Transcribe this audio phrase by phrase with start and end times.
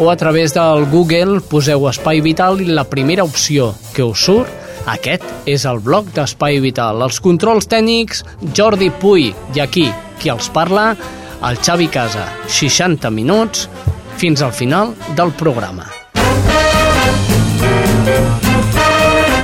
[0.00, 4.48] o a través del Google poseu Espai Vital i la primera opció que us surt
[4.88, 7.04] aquest és el blog d'Espai Vital.
[7.04, 8.24] Els controls tècnics,
[8.56, 10.96] Jordi Puy, i aquí, qui els parla,
[11.44, 12.24] el Xavi Casa.
[12.48, 13.68] 60 minuts
[14.16, 15.99] fins al final del programa.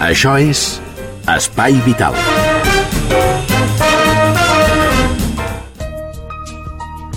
[0.07, 0.61] Això és
[1.27, 2.15] Espai Vital.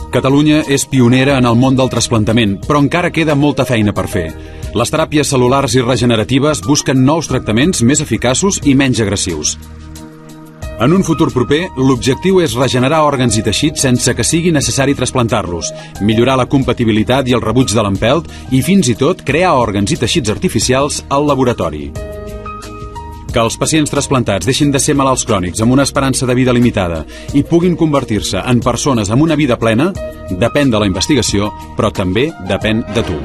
[0.09, 4.25] Catalunya és pionera en el món del trasplantament, però encara queda molta feina per fer.
[4.73, 9.53] Les teràpies cel·lulars i regeneratives busquen nous tractaments més eficaços i menys agressius.
[10.81, 15.75] En un futur proper, l'objectiu és regenerar òrgans i teixits sense que sigui necessari trasplantar-los,
[16.01, 20.05] millorar la compatibilitat i el rebuig de l'empelt i fins i tot crear òrgans i
[20.07, 21.91] teixits artificials al laboratori.
[23.29, 27.03] Que els pacients trasplantats deixin de ser malalts crònics amb una esperança de vida limitada
[27.37, 29.91] i puguin convertir-se en persones amb una vida plena
[30.31, 33.19] depèn de la investigació, però també depèn de tu.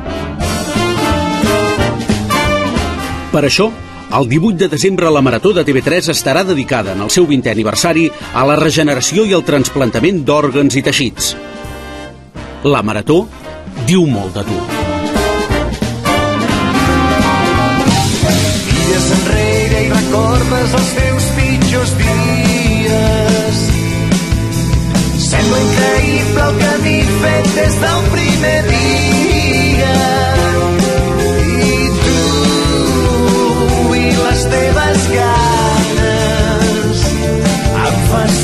[3.32, 3.70] Per això,
[4.14, 8.04] el 18 de desembre la Marató de TV3 estarà dedicada en el seu 20è aniversari
[8.32, 11.32] a la regeneració i el trasplantament d'òrgans i teixits.
[12.68, 13.24] La Marató
[13.88, 14.60] diu molt de tu.
[18.70, 19.43] Mires enrere
[19.94, 23.60] recordes els teus pitjors dies.
[25.24, 29.96] Sembla increïble el camí fet des del primer dia.
[31.44, 37.06] I tu i les teves ganes
[37.84, 38.43] em fas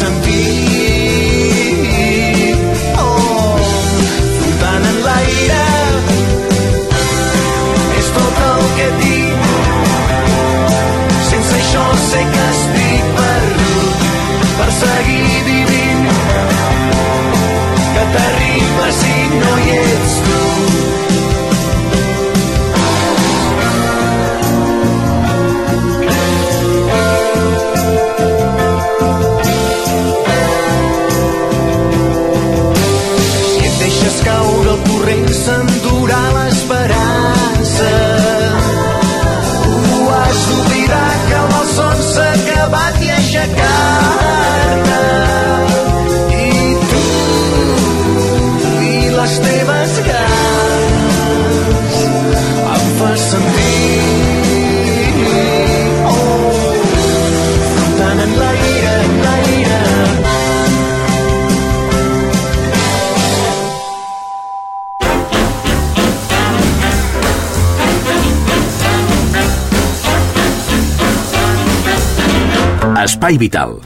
[73.30, 73.76] Espai Vital,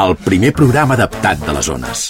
[0.00, 2.04] el primer programa adaptat de les zones.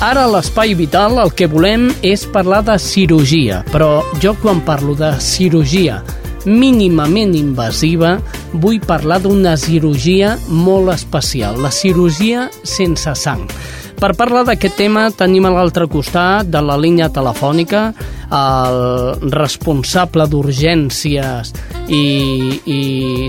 [0.00, 4.96] Ara a l'Espai Vital el que volem és parlar de cirurgia, però jo quan parlo
[4.96, 6.00] de cirurgia
[6.48, 8.16] mínimament invasiva
[8.56, 13.44] vull parlar d'una cirurgia molt especial, la cirurgia sense sang.
[13.98, 17.88] Per parlar d'aquest tema tenim a l'altre costat de la línia telefònica
[18.38, 18.78] el
[19.34, 21.50] responsable d'urgències
[21.90, 22.04] i,
[22.62, 22.80] i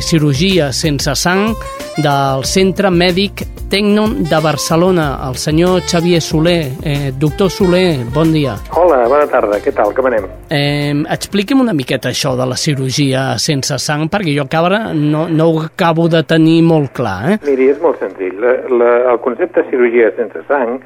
[0.05, 1.55] cirurgia sense sang
[2.01, 6.71] del Centre Mèdic Tecnon de Barcelona, el senyor Xavier Soler.
[6.83, 8.55] Eh, doctor Soler, bon dia.
[8.75, 10.25] Hola, bona tarda, què tal, com anem?
[10.49, 15.49] Eh, expliqui'm una miqueta això de la cirurgia sense sang, perquè jo encara no, no
[15.51, 17.19] ho acabo de tenir molt clar.
[17.33, 17.37] Eh?
[17.49, 18.39] Miri, és molt senzill.
[18.41, 20.79] La, la, el concepte de cirurgia sense sang,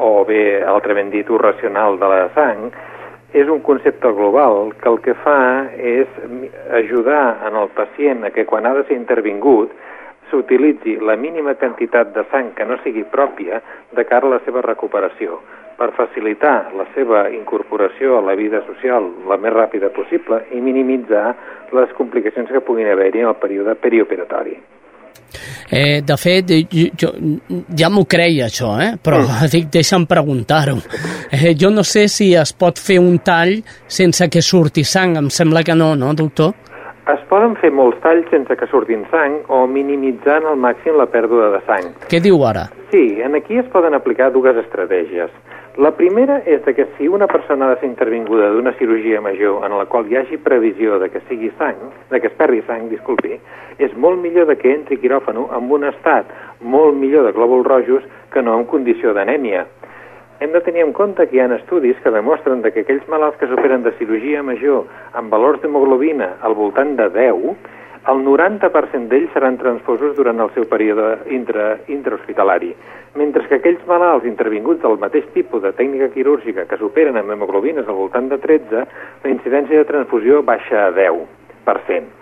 [0.00, 2.70] o bé altrament dit racional de la sang,
[3.32, 6.08] és un concepte global que el que fa és
[6.80, 9.72] ajudar en el pacient a que quan ha de ser intervingut
[10.32, 13.60] s'utilitzi la mínima quantitat de sang que no sigui pròpia
[13.92, 15.38] de cara a la seva recuperació
[15.76, 21.32] per facilitar la seva incorporació a la vida social la més ràpida possible i minimitzar
[21.76, 24.56] les complicacions que puguin haver-hi en el període perioperatori.
[25.72, 27.10] Eh, de fet, jo, jo
[27.78, 28.90] ja m'ho creia això, eh?
[29.00, 29.46] però mm.
[29.54, 30.76] dic, deixa'm preguntar-ho.
[31.32, 33.56] Eh, jo no sé si es pot fer un tall
[33.88, 36.52] sense que surti sang, em sembla que no, no, doctor?
[37.10, 41.48] Es poden fer molts talls sense que surtin sang o minimitzant al màxim la pèrdua
[41.50, 41.88] de sang.
[42.06, 42.68] Què diu ara?
[42.92, 45.34] Sí, en aquí es poden aplicar dues estratègies.
[45.82, 49.74] La primera és que si una persona ha de ser intervinguda d'una cirurgia major en
[49.80, 53.40] la qual hi hagi previsió de que sigui sang, de que es perdi sang, disculpi,
[53.82, 58.06] és molt millor de que entri quiròfano amb un estat molt millor de glòbuls rojos
[58.30, 59.66] que no en condició d'anèmia
[60.42, 63.46] hem de tenir en compte que hi ha estudis que demostren que aquells malalts que
[63.46, 67.52] s'operen de cirurgia major amb valors d'hemoglobina al voltant de 10,
[68.10, 72.72] el 90% d'ells seran transfosos durant el seu període intra, intrahospitalari,
[73.14, 77.86] mentre que aquells malalts intervinguts del mateix tipus de tècnica quirúrgica que s'operen amb hemoglobines
[77.86, 78.82] al voltant de 13,
[79.22, 82.21] la incidència de transfusió baixa a 10%.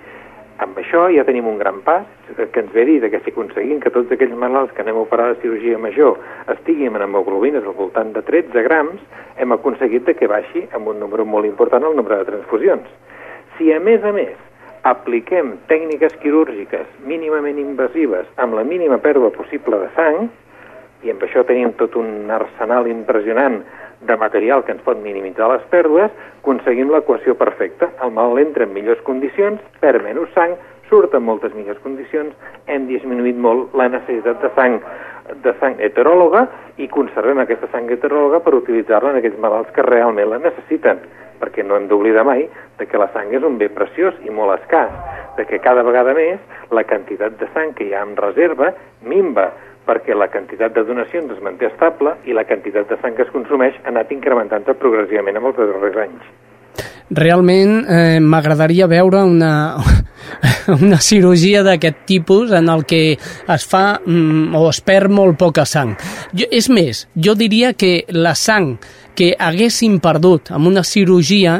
[0.60, 2.04] Amb això ja tenim un gran pas
[2.36, 5.04] que ens ve a dir que si aconseguim que tots aquells malalts que anem a
[5.06, 6.18] operar de cirurgia major
[6.52, 9.00] estiguin amb hemoglobines al voltant de 13 grams,
[9.40, 12.84] hem aconseguit que baixi amb un número molt important el nombre de transfusions.
[13.56, 14.36] Si a més a més
[14.84, 20.28] apliquem tècniques quirúrgiques mínimament invasives amb la mínima pèrdua possible de sang,
[21.04, 23.62] i amb això tenim tot un arsenal impressionant
[24.00, 26.11] de material que ens pot minimitzar les pèrdues,
[26.41, 27.91] aconseguim l'equació perfecta.
[28.05, 30.56] El mal entra en millors condicions, perd menys sang,
[30.88, 32.35] surt en moltes millors condicions,
[32.67, 34.81] hem disminuït molt la necessitat de sang
[35.44, 36.47] de sang heteròloga
[36.82, 40.99] i conservem aquesta sang heteròloga per utilitzar-la en aquells malalts que realment la necessiten,
[41.38, 42.49] perquè no hem d'oblidar mai
[42.79, 44.91] de que la sang és un bé preciós i molt escàs,
[45.37, 46.41] de que cada vegada més
[46.75, 48.73] la quantitat de sang que hi ha en reserva
[49.06, 49.50] minva,
[49.86, 53.32] perquè la quantitat de donacions es manté estable i la quantitat de sang que es
[53.34, 56.30] consumeix ha anat incrementant-se progressivament amb els darrers anys.
[57.10, 59.52] Realment eh, m'agradaria veure una,
[60.78, 65.66] una cirurgia d'aquest tipus en el que es fa mm, o es perd molt poca
[65.66, 65.96] sang.
[66.30, 68.76] Jo, és més, jo diria que la sang
[69.18, 71.58] que haguéssim perdut amb una cirurgia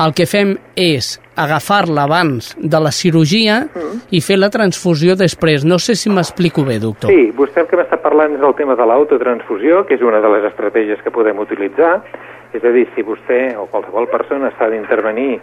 [0.00, 4.02] el que fem és agafar-la abans de la cirurgia mm.
[4.12, 5.64] i fer la transfusió després.
[5.64, 7.12] No sé si m'explico bé, doctor.
[7.12, 10.32] Sí, vostè el que m'està parlant és el tema de l'autotransfusió, que és una de
[10.36, 11.98] les estratègies que podem utilitzar.
[12.52, 15.38] És a dir, si vostè o qualsevol persona s'ha d'intervenir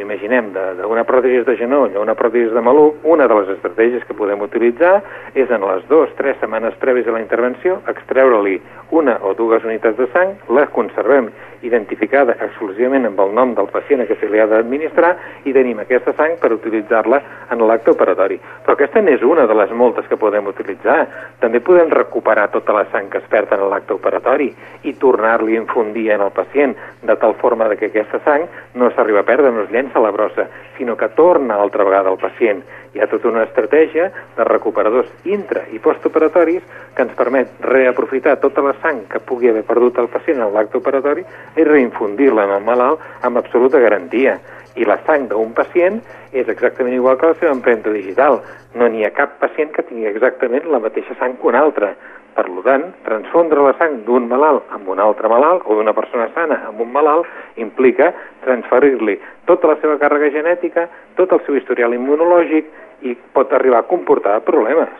[0.00, 4.16] imaginem, d'una pròtesi de genoll o una pròtesi de maluc, una de les estratègies que
[4.18, 4.98] podem utilitzar
[5.34, 8.58] és en les dues, tres setmanes prèvies a la intervenció extreure-li
[8.90, 11.28] una o dues unitats de sang, les conservem
[11.66, 15.10] identificada exclusivament amb el nom del pacient a què se li ha d'administrar
[15.48, 17.20] i tenim aquesta sang per utilitzar-la
[17.52, 18.38] en l'acte operatori.
[18.64, 20.98] Però aquesta n'és una de les moltes que podem utilitzar.
[21.42, 24.52] També podem recuperar tota la sang que es perd en l'acte operatori
[24.86, 29.24] i tornar-li a infundir en el pacient de tal forma que aquesta sang no s'arriba
[29.24, 32.62] a perdre, no es llença a la brossa, sinó que torna altra vegada al pacient.
[32.94, 36.62] Hi ha tota una estratègia de recuperadors intra- i postoperatoris
[36.94, 40.78] que ens permet reaprofitar tota la sang que pugui haver perdut el pacient en l'acte
[40.78, 41.24] operatori
[41.56, 44.38] i reinfundir-la en el malalt amb absoluta garantia.
[44.78, 46.00] I la sang d'un pacient
[46.32, 48.40] és exactament igual que la seva empremta digital.
[48.74, 51.94] No n'hi ha cap pacient que tingui exactament la mateixa sang que un altre.
[52.38, 56.60] Per tant, transfondre la sang d'un malalt amb un altre malalt o d'una persona sana
[56.68, 57.26] amb un malalt
[57.58, 58.12] implica
[58.44, 59.16] transferir-li
[59.48, 60.86] tota la seva càrrega genètica,
[61.18, 62.70] tot el seu historial immunològic
[63.10, 64.94] i pot arribar a comportar problemes.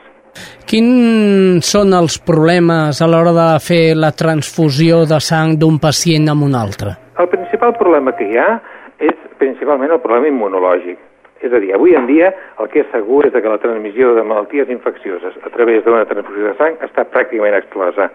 [0.67, 6.43] Quins són els problemes a l'hora de fer la transfusió de sang d'un pacient amb
[6.49, 6.97] un altre?
[7.23, 8.51] El principal problema que hi ha
[8.99, 10.99] és principalment el problema immunològic.
[11.41, 14.25] És a dir, avui en dia el que és segur és que la transmissió de
[14.27, 18.09] malalties infeccioses a través d'una transfusió de sang està pràcticament exclosa.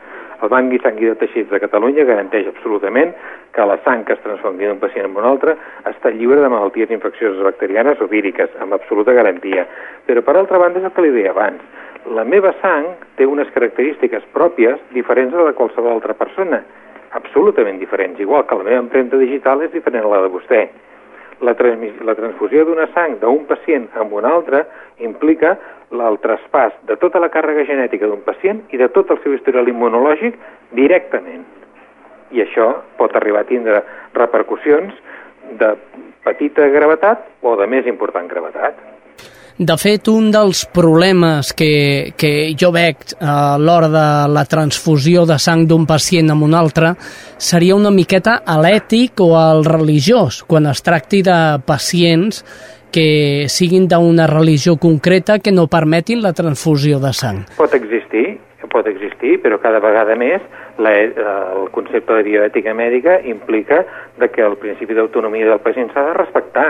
[0.44, 3.14] El Banc Sangui de Teixits de Catalunya garanteix absolutament
[3.56, 5.56] que la sang que es transfongui d'un pacient amb un altre
[5.88, 9.68] està lliure de malalties infeccioses bacterianes o víriques, amb absoluta garantia.
[10.06, 11.64] Però, per altra banda, és el que li deia abans.
[12.12, 16.60] La meva sang té unes característiques pròpies diferents de la de qualsevol altra persona
[17.14, 20.64] absolutament diferents, igual que la meva empremta digital és diferent a la de vostè.
[21.44, 21.56] La,
[22.08, 24.64] la transfusió d'una sang d'un pacient amb un altre
[25.04, 25.58] implica
[25.92, 29.68] el traspàs de tota la càrrega genètica d'un pacient i de tot el seu historial
[29.68, 30.40] immunològic
[30.72, 31.44] directament.
[32.32, 33.84] I això pot arribar a tindre
[34.16, 34.96] repercussions
[35.60, 35.76] de
[36.24, 38.93] petita gravetat o de més important gravetat.
[39.58, 45.38] De fet, un dels problemes que, que jo veig a l'hora de la transfusió de
[45.38, 46.96] sang d'un pacient amb un altre
[47.38, 52.42] seria una miqueta a l'ètic o al religiós, quan es tracti de pacients
[52.94, 57.46] que siguin d'una religió concreta que no permetin la transfusió de sang.
[57.58, 58.40] Pot existir,
[58.74, 60.42] pot existir, però cada vegada més
[60.82, 63.84] la, eh, el concepte de bioètica mèdica implica
[64.18, 66.68] de que el principi d'autonomia del pacient s'ha de respectar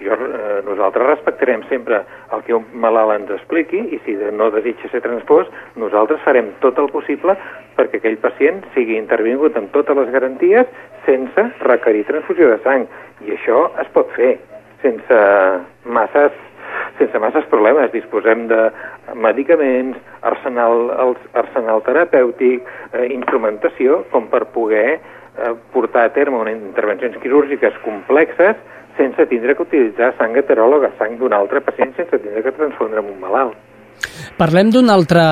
[0.00, 4.90] jo, eh, nosaltres respectarem sempre el que un malalt ens expliqui i si no desitja
[4.92, 7.36] ser transpós, nosaltres farem tot el possible
[7.78, 10.68] perquè aquell pacient sigui intervingut amb totes les garanties
[11.06, 12.84] sense requerir transfusió de sang.
[13.24, 14.36] I això es pot fer
[14.82, 15.22] sense
[15.84, 16.44] masses
[16.98, 17.92] sense masses problemes.
[17.92, 18.60] Disposem de
[19.14, 20.90] medicaments, arsenal,
[21.36, 25.00] arsenal terapèutic, eh, instrumentació, com per poder
[25.72, 28.56] portar a terme unes intervencions quirúrgiques complexes
[28.96, 33.12] sense tindre que utilitzar sang heteròloga, sang d'un altre pacient, sense tindre que transfondre amb
[33.12, 33.56] un malalt.
[34.36, 35.26] Parlem d'una altra,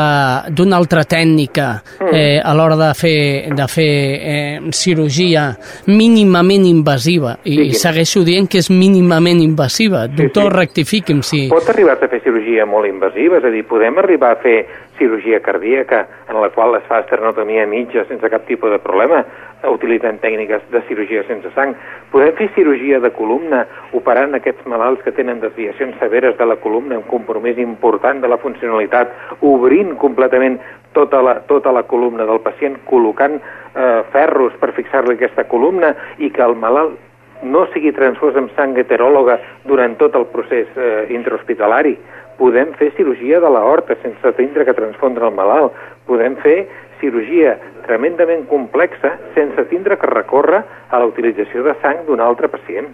[0.49, 1.67] d'una altra tècnica
[2.01, 2.09] mm.
[2.09, 3.19] eh, a l'hora de fer,
[3.53, 5.51] de fer eh, cirurgia
[5.91, 7.77] mínimament invasiva i Digui'm.
[7.83, 10.07] segueixo dient que és mínimament invasiva.
[10.09, 10.57] Sí, Doctor, sí.
[10.57, 11.43] rectifiqui'm si...
[11.53, 14.57] Pot arribar a fer cirurgia molt invasiva, és a dir, podem arribar a fer
[14.99, 19.25] cirurgia cardíaca en la qual es fa esternotomia mitja sense cap tipus de problema,
[19.71, 21.75] utilitzant tècniques de cirurgia sense sang.
[22.13, 23.65] Podem fer cirurgia de columna
[23.97, 28.41] operant aquests malalts que tenen desviacions severes de la columna, un compromís important de la
[28.43, 30.61] funcionalitat, obrint completament
[30.95, 36.31] tota la, tota la columna del pacient, col·locant eh, ferros per fixar-li aquesta columna i
[36.31, 37.01] que el malalt
[37.45, 39.37] no sigui transfós amb sang heteròloga
[39.69, 41.97] durant tot el procés eh, intrahospitalari.
[42.39, 45.73] Podem fer cirurgia de l'aorta sense tindre que transfondre el malalt.
[46.09, 46.59] Podem fer
[47.01, 52.93] cirurgia tremendament complexa sense tindre que recórrer a la utilització de sang d'un altre pacient.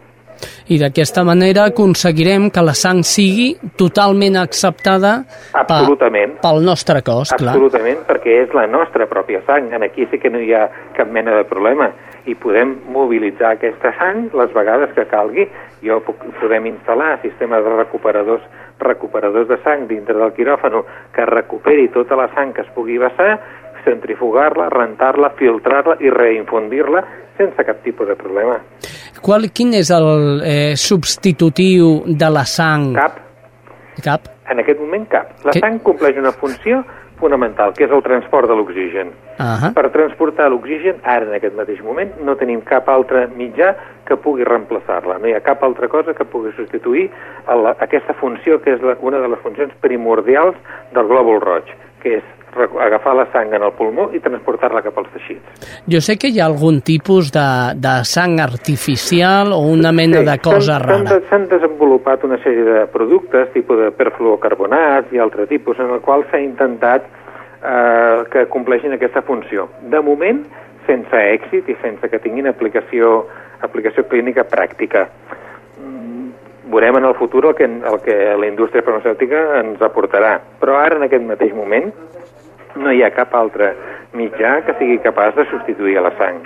[0.71, 3.49] I d'aquesta manera aconseguirem que la sang sigui
[3.81, 5.17] totalment acceptada
[5.53, 6.37] Absolutament.
[6.45, 7.57] pel nostre cos, clar.
[7.57, 9.73] Absolutament, perquè és la nostra pròpia sang.
[9.75, 11.91] En aquí sí que no hi ha cap mena de problema
[12.31, 15.49] i podem mobilitzar aquesta sang les vegades que calgui.
[15.83, 18.47] Jo puc, podem instal·lar sistemes de recuperadors
[18.81, 20.85] recuperadors de sang dintre del quiròfano
[21.15, 23.39] que recuperi tota la sang que es pugui vessar,
[23.85, 27.05] centrifugar-la, rentar-la, filtrar-la i reinfundir-la
[27.39, 28.59] sense cap tipus de problema.
[29.25, 32.91] Qual, quin és el eh, substitutiu de la sang?
[32.97, 33.21] Cap.
[34.05, 34.29] Cap?
[34.51, 35.33] En aquest moment cap.
[35.47, 35.63] La que...
[35.63, 36.83] sang compleix una funció
[37.21, 39.13] fonamental, que és el transport de l'oxigen.
[39.39, 39.73] Uh -huh.
[39.75, 43.75] Per transportar l'oxigen, ara en aquest mateix moment, no tenim cap altre mitjà
[44.05, 45.19] que pugui reemplaçar-la.
[45.19, 47.11] No hi ha cap altra cosa que pugui substituir
[47.47, 50.57] la, aquesta funció, que és la, una de les funcions primordials
[50.93, 51.65] del glòbul roig,
[52.03, 52.25] que és
[52.57, 55.69] agafar la sang en el pulmó i transportar-la cap als teixits.
[55.91, 60.29] Jo sé que hi ha algun tipus de, de sang artificial o una mena sí,
[60.31, 61.21] de cosa rara.
[61.31, 66.27] S'han desenvolupat una sèrie de productes, tipus de perfluocarbonats i altre tipus, en el qual
[66.31, 69.69] s'ha intentat eh, que compleixin aquesta funció.
[69.93, 70.43] De moment,
[70.87, 73.27] sense èxit i sense que tinguin aplicació,
[73.63, 75.07] aplicació clínica pràctica
[75.79, 80.39] mm, veurem en el futur el que, el que la indústria farmacèutica ens aportarà.
[80.61, 81.93] Però ara, en aquest mateix moment,
[82.77, 83.75] no hi ha cap altre
[84.15, 86.43] mitjà que sigui capaç de substituir a la sang.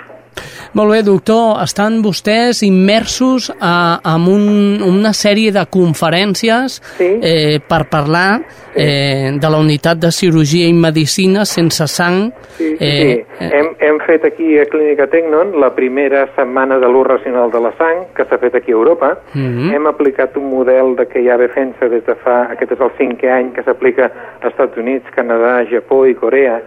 [0.75, 1.61] Molt bé, doctor.
[1.63, 4.45] Estan vostès immersos a, en un,
[4.83, 7.09] una sèrie de conferències sí.
[7.23, 8.83] eh, per parlar sí.
[8.83, 12.27] eh, de la unitat de cirurgia i medicina sense sang.
[12.57, 13.49] Sí, sí, eh, sí.
[13.55, 17.71] Hem, hem fet aquí a Clínica Tecnon la primera setmana de l'ús racional de la
[17.79, 19.15] sang, que s'ha fet aquí a Europa.
[19.33, 19.45] Mhm.
[19.45, 19.73] -huh.
[19.75, 22.47] Hem aplicat un model de que ja ve fent-se des de fa...
[22.51, 24.11] Aquest és el cinquè any que s'aplica
[24.41, 26.61] als Estats Units, Canadà, Japó i Corea,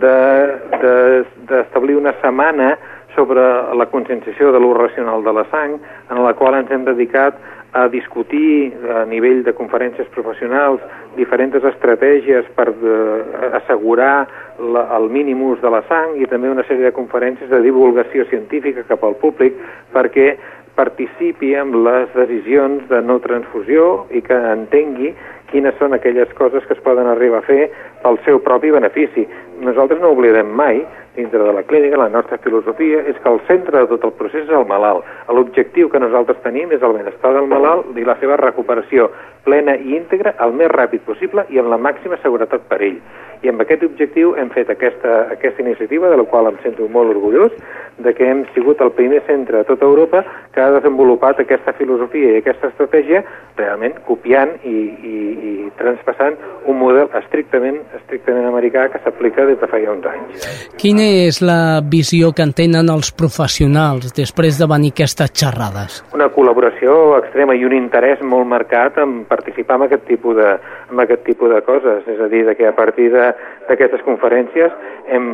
[0.00, 2.78] d'establir de, de, una setmana
[3.14, 3.42] sobre
[3.78, 5.78] la conscienciació de l'ús racional de la sang,
[6.10, 7.38] en la qual ens hem dedicat
[7.74, 10.82] a discutir a nivell de conferències professionals
[11.16, 14.28] diferents estratègies per de, eh, assegurar
[14.58, 18.28] la, el mínim ús de la sang i també una sèrie de conferències de divulgació
[18.30, 19.58] científica cap al públic
[19.90, 20.36] perquè
[20.78, 25.10] participi en les decisions de no transfusió i que entengui
[25.50, 27.72] quines són aquelles coses que es poden arribar a fer
[28.04, 29.26] pel seu propi benefici.
[29.64, 30.84] nosaltres no oblidem mai,
[31.14, 34.48] dintre de la clínica, la nostra filosofia és que el centre de tot el procés
[34.48, 35.06] és el malalt.
[35.30, 39.08] L'objectiu que nosaltres tenim és el benestar del malalt i la seva recuperació
[39.46, 42.98] plena i íntegra el més ràpid possible i amb la màxima seguretat per ell.
[43.44, 47.12] I amb aquest objectiu hem fet aquesta, aquesta iniciativa, de la qual em sento molt
[47.12, 47.52] orgullós,
[47.98, 52.32] de que hem sigut el primer centre de tota Europa que ha desenvolupat aquesta filosofia
[52.32, 53.20] i aquesta estratègia
[53.58, 54.74] realment copiant i,
[55.12, 55.18] i,
[55.50, 60.48] i transpassant un model estrictament, estrictament americà que s'aplica des de fa ja uns anys.
[60.80, 66.00] Quina és la visió que en tenen els professionals després de venir aquestes xerrades?
[66.16, 70.50] Una col·laboració extrema i un interès molt marcat en participar en aquest tipus de,
[70.90, 74.72] en aquest tipus de coses, és a dir, que a partir d'aquestes conferències
[75.08, 75.26] hem,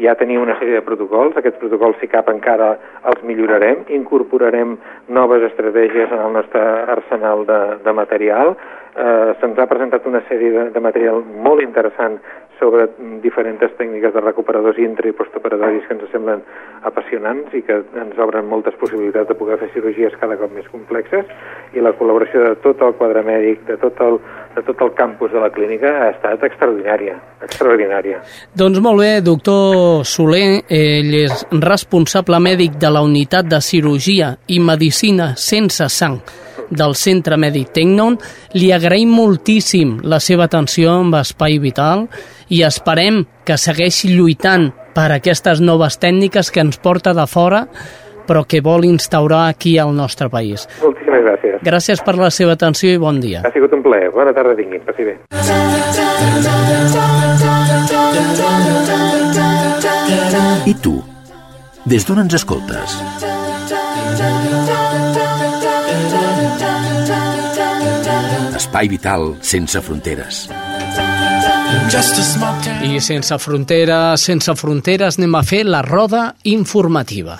[0.00, 2.74] ja tenim una sèrie de protocols, aquests protocols si cap encara
[3.10, 4.76] els millorarem, incorporarem
[5.08, 6.62] noves estratègies en el nostre
[6.96, 8.54] arsenal de, de material,
[8.96, 12.18] eh, se'ns ha presentat una sèrie de, de material molt interessant
[12.58, 12.88] sobre
[13.24, 16.42] diferents tècniques de recuperadors intra i postoperatoris que ens semblen
[16.86, 21.28] apassionants i que ens obren moltes possibilitats de poder fer cirurgies cada cop més complexes
[21.76, 24.18] i la col·laboració de tot el quadre mèdic, de tot el,
[24.56, 28.22] de tot el campus de la clínica ha estat extraordinària, extraordinària.
[28.56, 34.60] Doncs molt bé, doctor Soler, ell és responsable mèdic de la unitat de cirurgia i
[34.64, 36.20] medicina sense sang
[36.70, 38.16] del Centre Mèdic Tecnon.
[38.56, 42.06] Li agraïm moltíssim la seva atenció amb Espai Vital
[42.50, 47.66] i esperem que segueixi lluitant per aquestes noves tècniques que ens porta de fora
[48.30, 50.68] però que vol instaurar aquí al nostre país.
[50.78, 51.56] Moltíssimes gràcies.
[51.66, 53.42] Gràcies per la seva atenció i bon dia.
[53.42, 54.12] Ha sigut un plaer.
[54.14, 54.84] Bona tarda tinguin.
[54.86, 55.16] Passi bé.
[60.70, 61.00] I tu?
[61.90, 62.98] Des d'on ens escoltes?
[68.60, 70.44] Espai vital sense fronteres.
[72.82, 77.38] I sense fronteres, sense fronteres, anem a fer la roda informativa.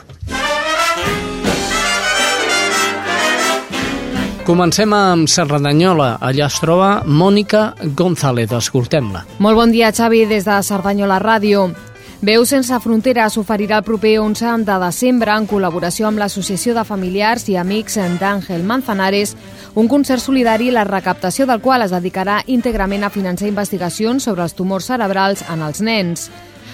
[4.46, 6.16] Comencem amb Cerdanyola.
[6.18, 8.50] Allà es troba Mònica González.
[8.50, 9.22] Escoltem-la.
[9.38, 11.68] Molt bon dia, Xavi, des de Cerdanyola Ràdio.
[12.20, 17.46] Veu sense fronteres oferirà el proper 11 de desembre, en col·laboració amb l'Associació de Familiars
[17.48, 19.36] i Amics d'Àngel Manzanares,
[19.74, 24.54] un concert solidari la recaptació del qual es dedicarà íntegrament a finançar investigacions sobre els
[24.58, 26.30] tumors cerebrals en els nens.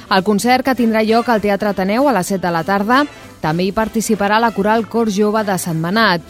[0.08, 3.04] El concert, que tindrà lloc al Teatre Ateneu a les 7 de la tarda,
[3.42, 6.22] també hi participarà la coral Cor Jove de Sant Manat.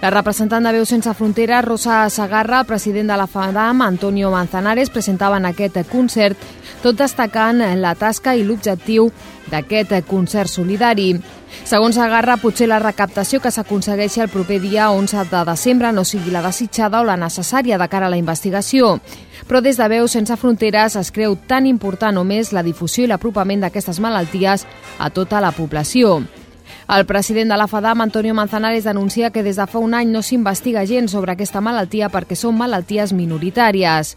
[0.00, 4.88] La representant de Veu Sense Fronteres, Rosa Sagarra, el president de la FADAM, Antonio Manzanares,
[4.88, 6.38] presentaven aquest concert,
[6.80, 9.10] tot destacant la tasca i l'objectiu
[9.52, 11.12] d'aquest concert solidari.
[11.64, 16.32] Segons Sagarra, potser la recaptació que s'aconsegueixi el proper dia 11 de desembre no sigui
[16.34, 18.98] la desitjada o la necessària de cara a la investigació.
[19.48, 23.10] Però des de Veu Sense Fronteres es creu tan important o més la difusió i
[23.10, 24.66] l'apropament d'aquestes malalties
[24.98, 26.20] a tota la població.
[26.90, 30.22] El president de la FADAM, Antonio Manzanares, denuncia que des de fa un any no
[30.22, 34.16] s'investiga gens sobre aquesta malaltia perquè són malalties minoritàries.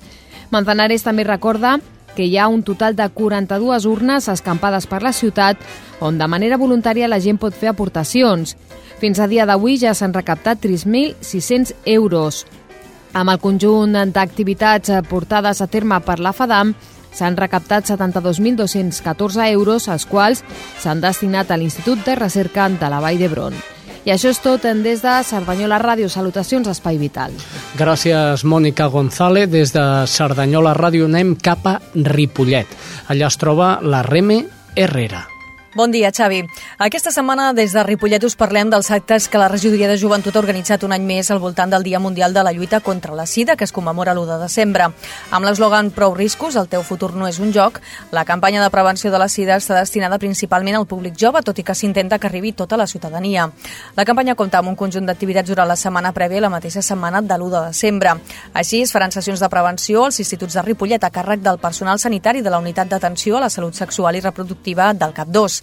[0.49, 1.79] Manzanares també recorda
[2.15, 5.57] que hi ha un total de 42 urnes escampades per la ciutat
[5.99, 8.55] on de manera voluntària la gent pot fer aportacions.
[8.99, 12.45] Fins a dia d'avui ja s'han recaptat 3.600 euros.
[13.13, 16.73] Amb el conjunt d'activitats portades a terme per la FADAM,
[17.13, 20.43] s'han recaptat 72.214 euros, els quals
[20.81, 23.53] s'han destinat a l'Institut de Recerca de la Vall d'Hebron.
[24.03, 26.09] I això és tot en des de Cerdanyola Ràdio.
[26.11, 27.31] Salutacions, Espai Vital.
[27.79, 29.49] Gràcies, Mònica González.
[29.49, 32.67] Des de Cerdanyola Ràdio anem cap a Ripollet.
[33.07, 34.43] Allà es troba la Reme
[34.75, 35.32] Herrera.
[35.75, 36.43] Bon dia, Xavi.
[36.77, 40.41] Aquesta setmana des de Ripollet us parlem dels actes que la regidoria de joventut ha
[40.43, 43.55] organitzat un any més al voltant del Dia Mundial de la Lluita contra la Sida,
[43.55, 44.91] que es commemora l'1 de desembre.
[45.31, 47.79] Amb l'eslògan Prou riscos, el teu futur no és un joc,
[48.11, 51.65] la campanya de prevenció de la Sida està destinada principalment al públic jove, tot i
[51.65, 53.49] que s'intenta que arribi tota la ciutadania.
[53.95, 57.33] La campanya compta amb un conjunt d'activitats durant la setmana prèvia la mateixa setmana de
[57.33, 58.13] l'1 de desembre.
[58.53, 62.45] Així, es faran sessions de prevenció als instituts de Ripollet a càrrec del personal sanitari
[62.45, 65.62] de la unitat d'atenció a la salut sexual i reproductiva del CAP2.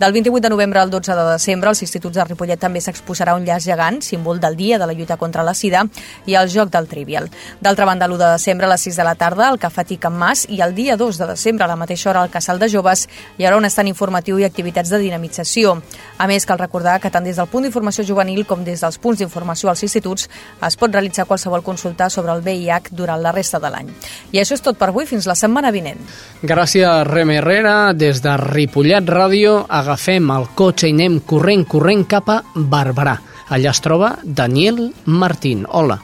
[0.00, 3.44] Del 28 de novembre al 12 de desembre, als instituts de Ripollet també s'exposarà un
[3.44, 5.82] llaç gegant, símbol del dia de la lluita contra la sida,
[6.24, 7.26] i el joc del Trivial.
[7.60, 10.16] D'altra banda, l'1 de desembre a les 6 de la tarda, al Cafè Tic en
[10.16, 13.10] Mas, i el dia 2 de desembre a la mateixa hora al Casal de Joves
[13.36, 15.74] hi haurà un estant informatiu i activitats de dinamització.
[16.16, 19.20] A més, cal recordar que tant des del punt d'informació juvenil com des dels punts
[19.20, 20.30] d'informació als instituts
[20.64, 23.92] es pot realitzar qualsevol consulta sobre el VIH durant la resta de l'any.
[24.32, 26.00] I això és tot per avui, fins la setmana vinent.
[26.40, 27.92] Gràcies, Rem Herrera.
[27.92, 33.16] Des de Ripollet Ràdio agafem el cotxe i anem corrent, corrent cap a Barberà.
[33.50, 35.66] Allà es troba Daniel Martín.
[35.66, 35.98] Hola.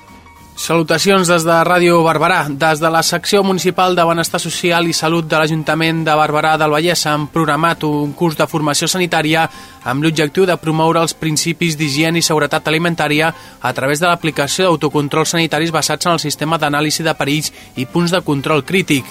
[0.56, 2.46] Salutacions des de Ràdio Barberà.
[2.48, 6.72] Des de la secció municipal de Benestar Social i Salut de l'Ajuntament de Barberà del
[6.72, 9.44] Vallès han programat un curs de formació sanitària
[9.84, 15.36] amb l'objectiu de promoure els principis d'higiene i seguretat alimentària a través de l'aplicació d'autocontrols
[15.36, 19.04] sanitaris basats en el sistema d'anàlisi de perills i punts de control crític.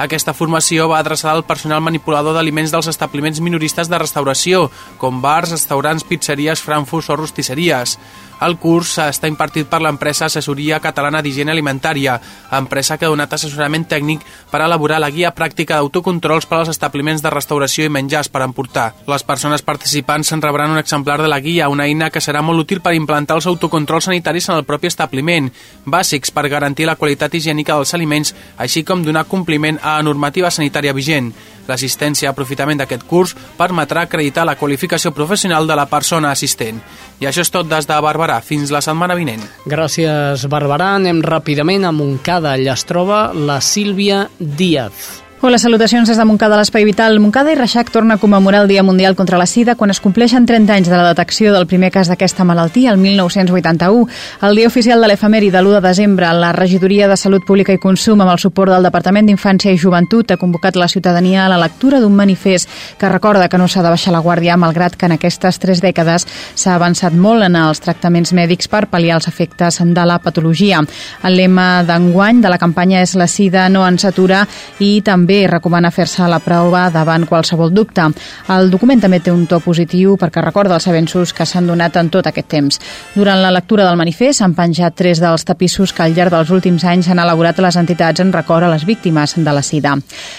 [0.00, 4.62] Aquesta formació va adreçada al personal manipulador d'aliments dels establiments minoristes de restauració,
[4.96, 7.98] com bars, restaurants, pizzeries, frankfurts o rostisseries.
[8.40, 12.14] El curs està impartit per l'empresa Assessoria Catalana d'Higiene Alimentària,
[12.56, 17.20] empresa que ha donat assessorament tècnic per elaborar la guia pràctica d'autocontrols per als establiments
[17.20, 18.94] de restauració i menjars per emportar.
[19.10, 22.64] Les persones participants se'n rebran un exemplar de la guia, una eina que serà molt
[22.64, 25.52] útil per implantar els autocontrols sanitaris en el propi establiment,
[25.84, 30.50] bàsics per garantir la qualitat higiènica dels aliments, així com donar compliment a la normativa
[30.50, 31.34] sanitària vigent.
[31.68, 36.80] L'assistència a aprofitament d'aquest curs permetrà acreditar la qualificació professional de la persona assistent.
[37.20, 38.40] I això és tot des de Barberà.
[38.42, 39.42] Fins la setmana vinent.
[39.66, 40.94] Gràcies, Barberà.
[41.00, 42.54] Anem ràpidament a Montcada.
[42.56, 45.29] Allà es troba la Sílvia Díaz.
[45.42, 47.14] Hola, salutacions des de Montcada, l'Espai Vital.
[47.16, 50.44] Montcada i Reixac torna a commemorar el Dia Mundial contra la Sida quan es compleixen
[50.44, 54.04] 30 anys de la detecció del primer cas d'aquesta malaltia, el 1981.
[54.44, 57.80] El dia oficial de l'efemeri de l'1 de desembre, la Regidoria de Salut Pública i
[57.80, 61.56] Consum, amb el suport del Departament d'Infància i Joventut, ha convocat la ciutadania a la
[61.56, 65.16] lectura d'un manifest que recorda que no s'ha de baixar la guàrdia, malgrat que en
[65.16, 70.04] aquestes tres dècades s'ha avançat molt en els tractaments mèdics per pal·liar els efectes de
[70.04, 70.84] la patologia.
[71.24, 74.44] El lema d'enguany de la campanya és la Sida no ens atura
[74.84, 78.02] i també també recomana fer-se la prova davant qualsevol dubte.
[78.50, 82.08] El document també té un to positiu perquè recorda els avenços que s'han donat en
[82.10, 82.78] tot aquest temps.
[83.14, 86.82] Durant la lectura del manifest s'han penjat tres dels tapissos que al llarg dels últims
[86.82, 89.92] anys han elaborat les entitats en record a les víctimes de la sida.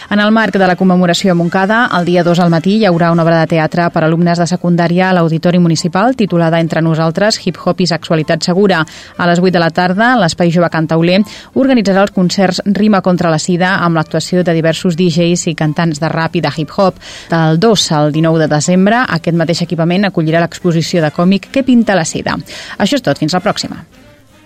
[0.10, 3.14] En el marc de la commemoració a Montcada, el dia 2 al matí hi haurà
[3.16, 7.62] una obra de teatre per alumnes de secundària a l'Auditori Municipal titulada Entre nosaltres, hip
[7.64, 8.84] hop i sexualitat segura.
[9.18, 11.22] A les 8 de la tarda, l'Espai Jove Cantauler
[11.56, 16.00] organitzarà els concerts Rima contra la sida amb l'actuació de diversos diversos DJs i cantants
[16.00, 16.96] de rap i de hip-hop.
[17.30, 21.96] Del 2 al 19 de desembre, aquest mateix equipament acollirà l'exposició de còmic Què pinta
[21.96, 22.38] la sida.
[22.78, 23.84] Això és tot, fins la pròxima.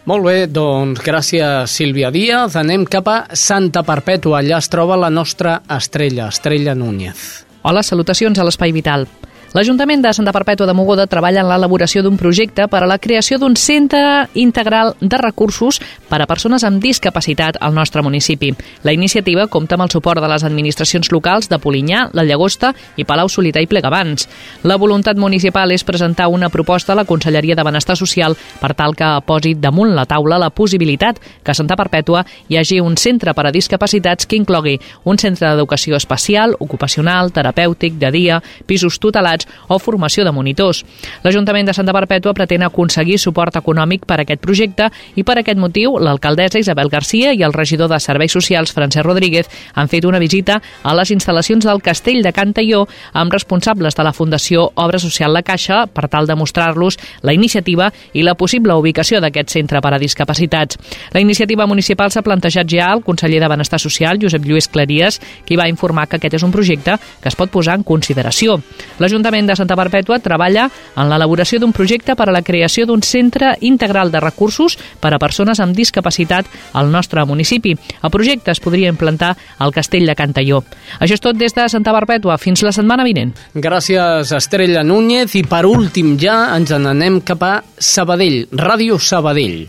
[0.06, 2.56] Molt bé, doncs gràcies Sílvia Díaz.
[2.56, 4.42] Anem cap a Santa Perpètua.
[4.42, 7.46] Allà es troba la nostra estrella, Estrella Núñez.
[7.64, 9.08] Hola, salutacions a l'Espai Vital.
[9.56, 13.38] L'Ajuntament de Santa Perpètua de Mogoda treballa en l'elaboració d'un projecte per a la creació
[13.40, 15.78] d'un centre integral de recursos
[16.10, 18.50] per a persones amb discapacitat al nostre municipi.
[18.84, 23.06] La iniciativa compta amb el suport de les administracions locals de Polinyà, la Llagosta i
[23.08, 24.28] Palau Solità i Plegabans.
[24.68, 28.92] La voluntat municipal és presentar una proposta a la Conselleria de Benestar Social per tal
[28.92, 33.32] que posi damunt la taula la possibilitat que a Santa Perpètua hi hagi un centre
[33.32, 39.45] per a discapacitats que inclogui un centre d'educació especial, ocupacional, terapèutic, de dia, pisos tutelats
[39.68, 40.84] o formació de monitors.
[41.24, 45.60] L'Ajuntament de Santa Perpètua pretén aconseguir suport econòmic per a aquest projecte i per aquest
[45.60, 50.20] motiu l'alcaldessa Isabel Garcia i el regidor de Serveis Socials Francesc Rodríguez han fet una
[50.20, 55.34] visita a les instal·lacions del Castell de Cantalló amb responsables de la Fundació Obra Social
[55.34, 59.94] La Caixa per tal de mostrar-los la iniciativa i la possible ubicació d'aquest centre per
[59.94, 60.78] a discapacitats.
[61.14, 65.56] La iniciativa municipal s'ha plantejat ja al conseller de Benestar Social, Josep Lluís Claries, qui
[65.56, 68.60] va informar que aquest és un projecte que es pot posar en consideració.
[69.00, 73.02] L'Ajuntament l'Ajuntament de Santa Perpètua treballa en l'elaboració d'un projecte per a la creació d'un
[73.02, 77.74] centre integral de recursos per a persones amb discapacitat al nostre municipi.
[77.74, 80.62] El projecte es podria implantar al Castell de Cantalló.
[81.00, 82.38] Això és tot des de Santa Perpètua.
[82.38, 83.34] Fins la setmana vinent.
[83.56, 85.34] Gràcies, Estrella Núñez.
[85.36, 89.66] I per últim ja ens n'anem cap a Sabadell, Ràdio Sabadell.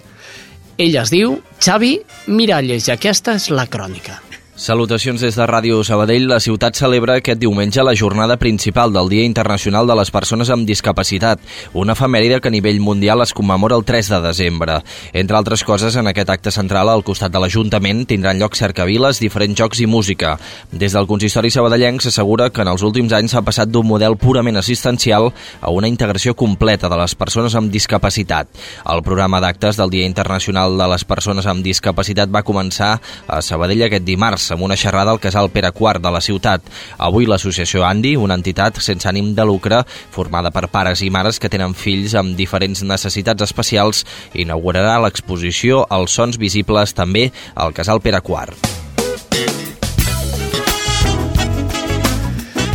[0.77, 1.97] Ell es diu Xavi
[2.29, 4.26] Miralles i aquesta és la crònica.
[4.57, 6.31] Salutacions des de Ràdio Sabadell.
[6.31, 10.64] La ciutat celebra aquest diumenge la jornada principal del Dia Internacional de les Persones amb
[10.64, 11.42] Discapacitat,
[11.77, 14.79] una efemèride que a nivell mundial es commemora el 3 de desembre.
[15.12, 19.59] Entre altres coses, en aquest acte central, al costat de l'Ajuntament, tindran lloc cercaviles, diferents
[19.61, 20.38] jocs i música.
[20.73, 24.57] Des del consistori sabadellenc s'assegura que en els últims anys s'ha passat d'un model purament
[24.57, 28.49] assistencial a una integració completa de les persones amb discapacitat.
[28.88, 32.95] El programa d'actes del Dia Internacional de les Persones amb Discapacitat va començar
[33.29, 34.09] a Sabadell aquest
[34.46, 36.62] dimarts amb una xerrada al casal Pere IV de la ciutat.
[36.98, 41.48] Avui l'associació Andi, una entitat sense ànim de lucre, formada per pares i mares que
[41.48, 44.04] tenen fills amb diferents necessitats especials,
[44.35, 48.76] inaugurarà l'exposició Els sons visibles també al casal Pere IV.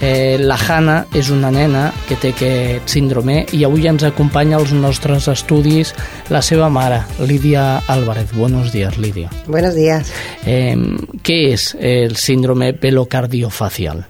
[0.00, 4.70] Eh, la Hanna és una nena que té aquest síndrome i avui ens acompanya als
[4.70, 5.90] nostres estudis
[6.30, 8.30] la seva mare, Lídia Álvarez.
[8.32, 9.30] Buenos días, Lídia.
[9.46, 10.12] Buenos días.
[10.46, 10.76] Eh,
[11.22, 14.06] ¿Qué es el síndrome velocardiofacial?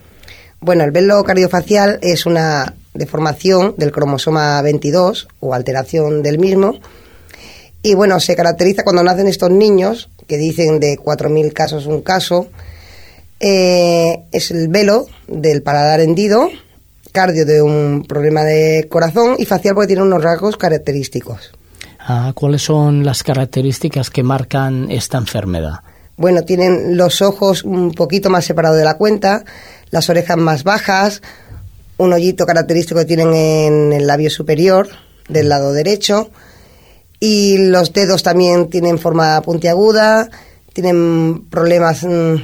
[0.61, 6.79] Bueno, el velo cardiofacial es una deformación del cromosoma 22 o alteración del mismo.
[7.83, 12.49] Y bueno, se caracteriza cuando nacen estos niños, que dicen de 4.000 casos un caso,
[13.41, 16.49] eh, es el velo del paladar hendido,
[17.13, 21.53] cardio de un problema de corazón y facial porque tiene unos rasgos característicos.
[22.01, 25.81] Ah, ¿Cuáles son las características que marcan esta enfermedad?
[26.17, 29.45] Bueno, tienen los ojos un poquito más separados de la cuenta,
[29.91, 31.23] las orejas más bajas,
[31.97, 34.89] un hoyito característico que tienen en el labio superior
[35.29, 36.31] del lado derecho
[37.21, 40.31] y los dedos también tienen forma puntiaguda,
[40.73, 42.37] tienen problemas mm,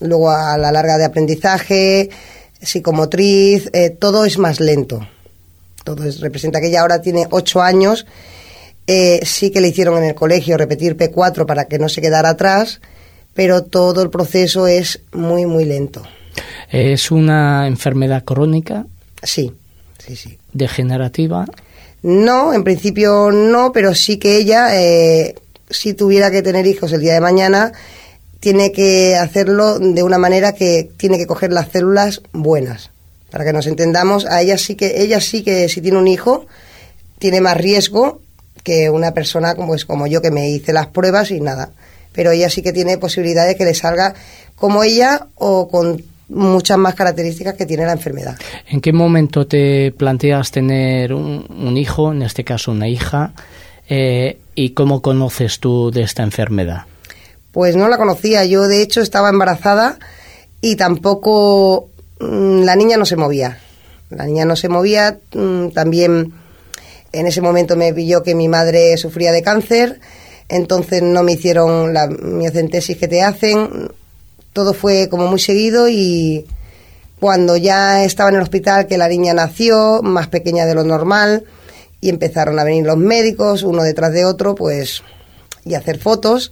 [0.00, 2.10] luego a la larga de aprendizaje,
[2.60, 5.06] psicomotriz, eh, todo es más lento.
[5.84, 8.06] Todo es, representa que ella ahora tiene ocho años,
[8.86, 12.30] eh, sí que le hicieron en el colegio repetir P4 para que no se quedara
[12.30, 12.80] atrás,
[13.34, 16.02] pero todo el proceso es muy, muy lento.
[16.70, 18.86] ¿Es una enfermedad crónica?
[19.22, 19.52] Sí,
[19.98, 20.38] sí, sí.
[20.52, 21.46] ¿Degenerativa?
[22.02, 25.34] No, en principio no, pero sí que ella, eh,
[25.68, 27.72] si tuviera que tener hijos el día de mañana,
[28.40, 32.90] tiene que hacerlo de una manera que tiene que coger las células buenas.
[33.30, 36.46] Para que nos entendamos, a ella sí que, ella sí que si tiene un hijo,
[37.18, 38.20] tiene más riesgo
[38.62, 41.70] que una persona como, es como yo que me hice las pruebas y nada.
[42.12, 44.14] Pero ella sí que tiene posibilidad de que le salga
[44.54, 48.36] como ella o con muchas más características que tiene la enfermedad.
[48.68, 53.32] ¿En qué momento te planteas tener un, un hijo, en este caso una hija,
[53.88, 56.84] eh, y cómo conoces tú de esta enfermedad?
[57.56, 59.98] Pues no la conocía, yo de hecho estaba embarazada
[60.60, 61.88] y tampoco
[62.20, 63.58] mm, la niña no se movía.
[64.10, 66.34] La niña no se movía, mm, también
[67.12, 70.00] en ese momento me pilló que mi madre sufría de cáncer,
[70.50, 73.90] entonces no me hicieron la miocentesis que te hacen,
[74.52, 76.44] todo fue como muy seguido y
[77.20, 81.44] cuando ya estaba en el hospital que la niña nació, más pequeña de lo normal,
[82.02, 85.02] y empezaron a venir los médicos, uno detrás de otro, pues,
[85.64, 86.50] y hacer fotos,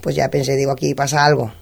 [0.00, 1.52] pues ya pensé, digo, aquí pasa algo.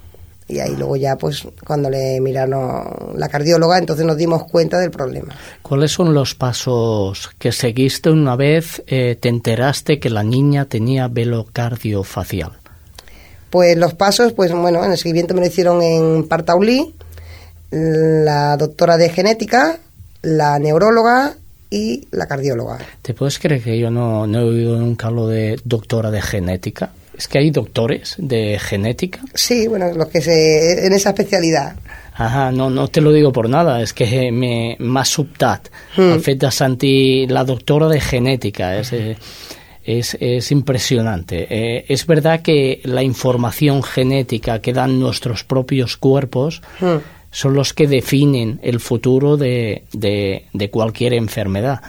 [0.49, 4.91] Y ahí luego ya, pues, cuando le miraron la cardióloga, entonces nos dimos cuenta del
[4.91, 5.35] problema.
[5.61, 11.07] ¿Cuáles son los pasos que seguiste una vez eh, te enteraste que la niña tenía
[11.09, 12.53] velo cardiofacial?
[13.51, 16.95] Pues los pasos, pues bueno, en el seguimiento me lo hicieron en Partaulí,
[17.71, 19.79] la doctora de genética,
[20.23, 21.35] la neuróloga
[21.71, 22.79] y la cardióloga.
[23.03, 26.91] ¿Te puedes creer que yo no, no he oído nunca lo de doctora de genética?
[27.19, 29.21] ¿Es que hay doctores de genética?
[29.35, 30.87] Sí, bueno, los que se...
[30.87, 31.75] en esa especialidad.
[32.15, 36.13] Ajá, no, no te lo digo por nada, és que me- m'ha sobtat Mm.
[36.15, 38.77] el fet de sentir la doctora de genética.
[38.79, 39.17] És, eh,
[39.85, 41.47] es, es impresionante.
[41.51, 46.97] Eh, es verdad que la información genética que dan nuestros propios cuerpos Mm.
[47.31, 51.81] son los que definen el futuro de, de- de cualquier enfermedad.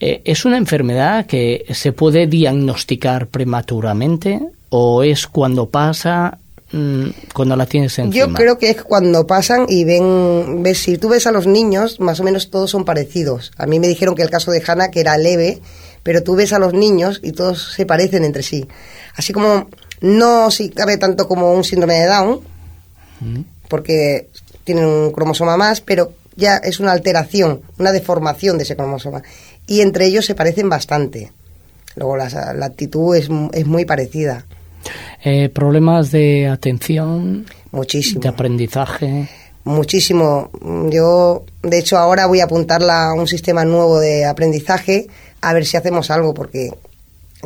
[0.00, 4.40] Eh, ¿Es una enfermedad que se puede diagnosticar prematuramente
[4.74, 6.38] o es cuando pasa,
[6.72, 8.26] mm, cuando la tienes encima?
[8.26, 12.00] Yo creo que es cuando pasan y ven, ves, si tú ves a los niños,
[12.00, 13.52] más o menos todos son parecidos.
[13.58, 15.60] A mí me dijeron que el caso de Hannah, que era leve,
[16.02, 18.66] pero tú ves a los niños y todos se parecen entre sí.
[19.14, 19.68] Así como
[20.00, 22.40] No si cabe tanto como un síndrome de Down,
[23.68, 24.30] porque
[24.64, 29.22] tienen un cromosoma más, pero ya es una alteración, una deformación de ese cromosoma.
[29.66, 31.30] Y entre ellos se parecen bastante.
[31.94, 34.46] Luego la, la actitud es, es muy parecida.
[35.22, 37.46] Eh, ¿Problemas de atención?
[37.70, 38.20] Muchísimo.
[38.20, 39.28] ¿De aprendizaje?
[39.64, 40.50] Muchísimo.
[40.90, 45.06] Yo, de hecho, ahora voy a apuntarla a un sistema nuevo de aprendizaje
[45.40, 46.70] a ver si hacemos algo, porque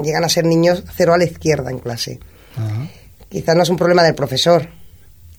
[0.03, 2.21] llegan a ser niños cero a la izquierda en clase.
[3.29, 4.69] Quizás no es un problema del profesor.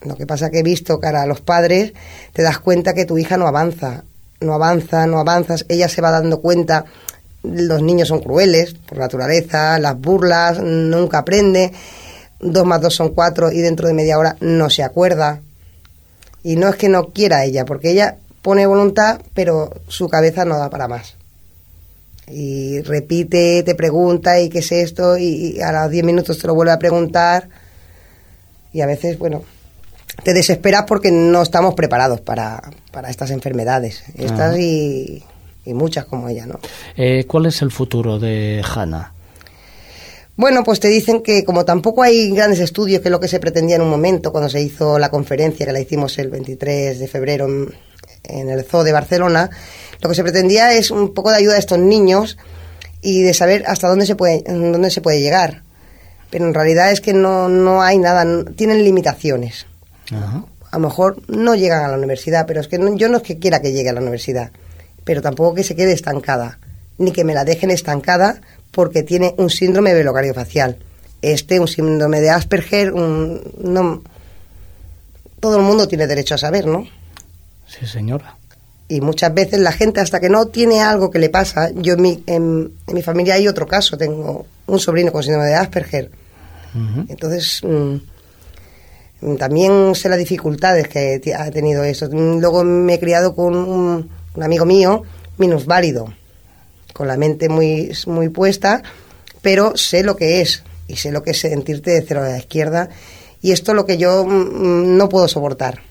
[0.02, 1.94] Lo que pasa que he visto cara a los padres,
[2.34, 4.04] te das cuenta que tu hija no avanza,
[4.40, 5.66] no avanza, no avanzas.
[5.70, 6.86] Ella se va dando cuenta,
[7.54, 11.72] los niños son crueles por naturaleza, las burlas, nunca aprende.
[12.40, 15.42] Dos más dos son cuatro y dentro de media hora no se acuerda.
[16.44, 20.58] Y no es que no quiera ella, porque ella pone voluntad, pero su cabeza no
[20.58, 21.16] da para más.
[22.28, 25.18] Y repite, te pregunta, ¿y qué es esto?
[25.18, 27.50] Y, y a los diez minutos te lo vuelve a preguntar.
[28.74, 29.44] Y a veces, bueno,
[30.24, 34.04] te desesperas porque no estamos preparados para, para estas enfermedades.
[34.16, 35.24] Estas y,
[35.68, 36.60] y muchas como ella, ¿no?
[36.96, 39.14] Eh, ¿Cuál es el futuro de Hannah?
[40.36, 43.40] Bueno, pues te dicen que como tampoco hay grandes estudios, que es lo que se
[43.40, 47.08] pretendía en un momento cuando se hizo la conferencia, que la hicimos el 23 de
[47.08, 47.74] febrero en,
[48.24, 49.50] en el Zoo de Barcelona,
[50.00, 52.38] lo que se pretendía es un poco de ayuda a estos niños
[53.02, 55.64] y de saber hasta dónde se puede, dónde se puede llegar.
[56.30, 58.24] Pero en realidad es que no, no hay nada,
[58.56, 59.66] tienen limitaciones.
[60.70, 63.24] A lo mejor no llegan a la universidad, pero es que no- yo no es
[63.24, 64.52] que quiera que llegue a la universidad,
[65.08, 66.60] pero tampoco que se quede estancada,
[66.98, 68.42] ni que me la dejen estancada
[68.72, 70.78] porque tiene un síndrome velocardiofacial.
[71.22, 74.04] Este, un síndrome de Asperger, un, no,
[75.40, 76.86] todo el mundo tiene derecho a saber, ¿no?
[77.68, 78.36] Sí, señora.
[78.90, 82.02] Y muchas veces la gente, hasta que no tiene algo que le pasa, yo en
[82.02, 86.12] mi, en, en mi familia hay otro caso, tengo un sobrino con síndrome de Asperger.
[87.08, 92.08] Entonces, mm, también sé las dificultades que ha tenido eso.
[92.12, 95.04] Mm, Luego me he criado con un, un amigo mío,
[95.38, 96.14] minusválido,
[96.94, 98.84] con la mente muy, muy puesta,
[99.42, 102.38] pero sé lo que es, y sé lo que es sentirte de cero a la
[102.38, 102.90] izquierda,
[103.42, 105.82] y esto es lo que yo mm, mm, no puedo soportar.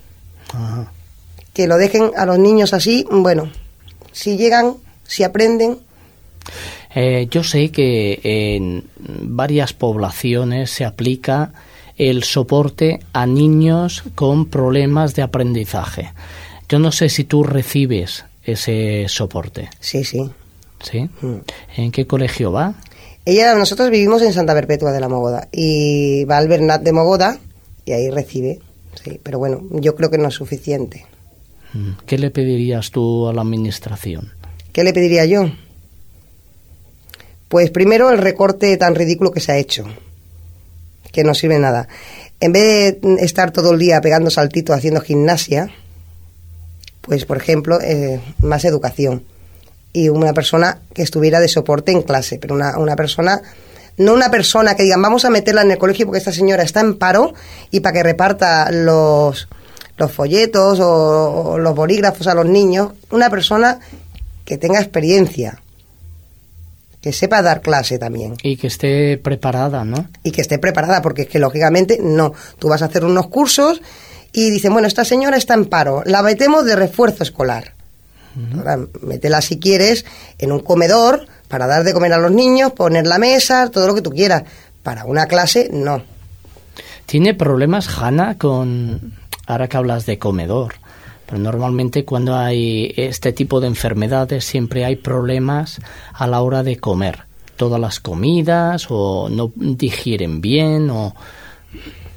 [0.55, 0.93] Ajá.
[1.53, 3.51] Que lo dejen a los niños así, bueno,
[4.13, 5.79] si llegan, si aprenden,
[6.99, 11.53] Eh, yo sé que en varias poblaciones se aplica
[11.99, 16.13] el soporte a niños con problemas de aprendizaje.
[16.71, 19.69] Yo no sé si tú recibes ese soporte.
[19.81, 20.31] Sí, sí.
[20.83, 21.09] ¿Sí?
[21.77, 22.75] ¿En qué colegio va?
[23.25, 27.39] Ella, nosotros vivimos en Santa Perpetua de la Mogoda y va al Bernat de Mogoda
[27.85, 28.61] y ahí recibe,
[29.03, 31.07] sí, pero bueno, yo creo que no es suficiente.
[31.73, 34.33] Mm, ¿Qué le pedirías tú a la administración?
[34.73, 35.51] ¿Qué le pediría yo?
[37.49, 39.87] Pues primero el recorte tan ridículo que se ha hecho,
[41.13, 41.89] que no sirve nada.
[42.39, 45.71] En vez de estar todo el día pegando saltitos haciendo gimnasia,
[47.07, 49.25] pues por ejemplo, eh, más educación.
[49.93, 53.41] Y una persona que estuviera de soporte en clase, pero una, una persona,
[53.97, 56.81] no una persona que digan, vamos a meterla en el colegio porque esta señora está
[56.81, 57.33] en paro
[57.71, 59.49] y para que reparta los,
[59.97, 63.81] los folletos o, o los bolígrafos a los niños, una persona
[64.45, 65.63] que tenga experiencia,
[67.01, 68.35] que sepa dar clase también.
[68.43, 70.09] Y que esté preparada, ¿no?
[70.25, 72.33] Y que esté preparada, porque es que lógicamente no.
[72.59, 73.81] Tú vas a hacer unos cursos
[74.37, 77.73] y dicen, bueno, esta señora está en paro, la metemos de refuerzo escolar.
[78.55, 80.05] Ahora, métela si quieres
[80.39, 83.95] en un comedor para dar de comer a los niños, poner la mesa, todo lo
[83.95, 84.45] que tú quieras.
[84.83, 86.03] Para una clase, no.
[87.07, 89.15] ¿Tiene problemas Hanna con,
[89.47, 90.75] ahora que hablas de comedor?
[91.25, 95.81] Pero normalmente cuando hay este tipo de enfermedades siempre hay problemas
[96.13, 97.21] a la hora de comer.
[97.57, 101.15] Todas las comidas o no digieren bien o...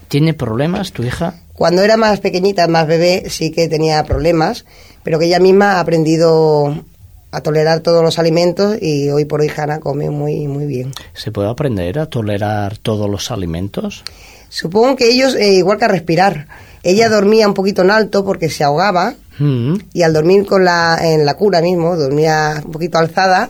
[0.09, 1.35] ¿Tiene problemas tu hija?
[1.59, 4.63] Cuando era más pequeñita, más bebé, sí que tenía problemas,
[5.03, 6.85] pero que ella misma ha aprendido
[7.31, 10.93] a tolerar todos los alimentos y hoy por hoy Hanna come muy, muy bien.
[11.13, 14.05] ¿Se puede aprender a tolerar todos los alimentos?
[14.47, 16.47] Supongo que ellos, eh, igual que a respirar,
[16.81, 19.75] ella dormía un poquito en alto porque se ahogaba Mm.
[19.93, 23.49] y al dormir con la, en la cura mismo, dormía un poquito alzada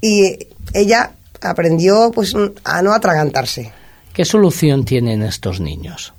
[0.00, 0.38] y
[0.72, 3.72] ella aprendió pues a no atragantarse.
[4.14, 6.14] ¿Qué solución tienen estos niños?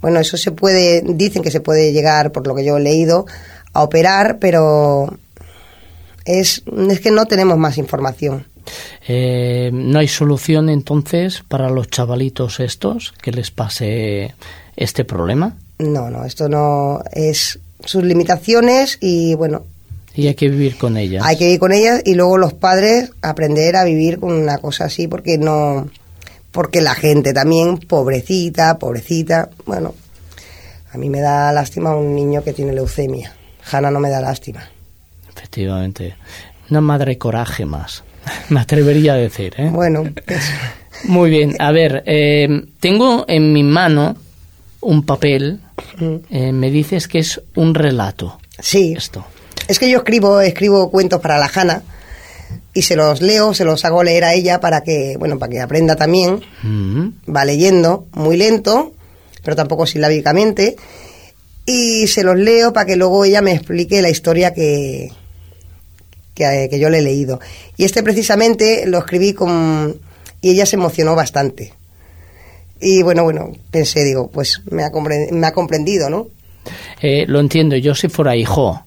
[0.00, 3.26] Bueno, eso se puede, dicen que se puede llegar, por lo que yo he leído,
[3.72, 5.16] a operar, pero
[6.24, 8.46] es, es que no tenemos más información.
[9.06, 14.34] Eh, ¿No hay solución entonces para los chavalitos estos que les pase
[14.76, 15.56] este problema?
[15.78, 19.64] No, no, esto no es sus limitaciones y bueno,
[20.14, 21.22] Y hay que vivir con ellas.
[21.24, 24.86] hay que ir con ellas y luego los padres aprender a vivir con una cosa
[24.86, 25.88] así porque no
[26.56, 29.94] porque la gente también, pobrecita, pobrecita, bueno,
[30.90, 33.30] a mí me da lástima un niño que tiene leucemia.
[33.70, 34.66] Hanna no me da lástima.
[35.28, 36.16] Efectivamente.
[36.70, 38.04] Una madre coraje más.
[38.48, 39.68] Me atrevería a decir, ¿eh?
[39.70, 40.04] Bueno,
[41.04, 41.54] Muy bien.
[41.58, 42.48] A ver, eh,
[42.80, 44.16] tengo en mi mano
[44.80, 45.60] un papel.
[46.30, 48.38] Eh, me dices que es un relato.
[48.58, 48.94] Sí.
[48.96, 49.26] Esto.
[49.68, 51.82] Es que yo escribo, escribo cuentos para la Hanna
[52.76, 55.60] y se los leo, se los hago leer a ella para que, bueno, para que
[55.60, 56.42] aprenda también.
[56.62, 57.08] Mm.
[57.34, 58.92] Va leyendo muy lento,
[59.42, 60.76] pero tampoco silábicamente.
[61.64, 65.10] Y se los leo para que luego ella me explique la historia que,
[66.34, 67.40] que, que yo le he leído.
[67.76, 69.96] Y este precisamente lo escribí con...
[70.42, 71.72] y ella se emocionó bastante.
[72.80, 76.28] Y bueno, bueno, pensé, digo, pues me ha, compre- me ha comprendido, ¿no?
[77.00, 78.84] Eh, lo entiendo, yo si fuera hijo,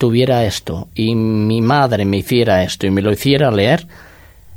[0.00, 3.86] tuviera esto, y mi madre me hiciera esto y me lo hiciera leer,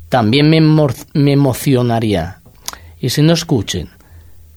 [0.07, 2.39] también me, me emocionaría.
[2.97, 3.89] Y si no escuchen,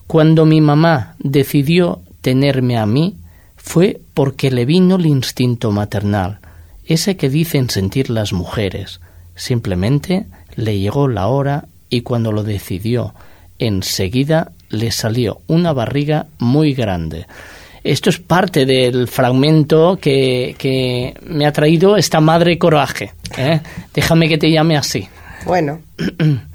[0.07, 3.17] cuando mi mamá decidió tenerme a mí,
[3.57, 6.39] fue porque le vino el instinto maternal,
[6.85, 9.01] ese que dicen sentir las mujeres.
[9.35, 13.13] Simplemente le llegó la hora y cuando lo decidió,
[13.59, 17.27] enseguida le salió una barriga muy grande.
[17.91, 23.13] Esto es parte del fragmento que, que me ha traído esta madre coraje.
[23.37, 23.61] ¿eh?
[23.93, 25.07] Déjame que te llame así.
[25.45, 25.81] Bueno,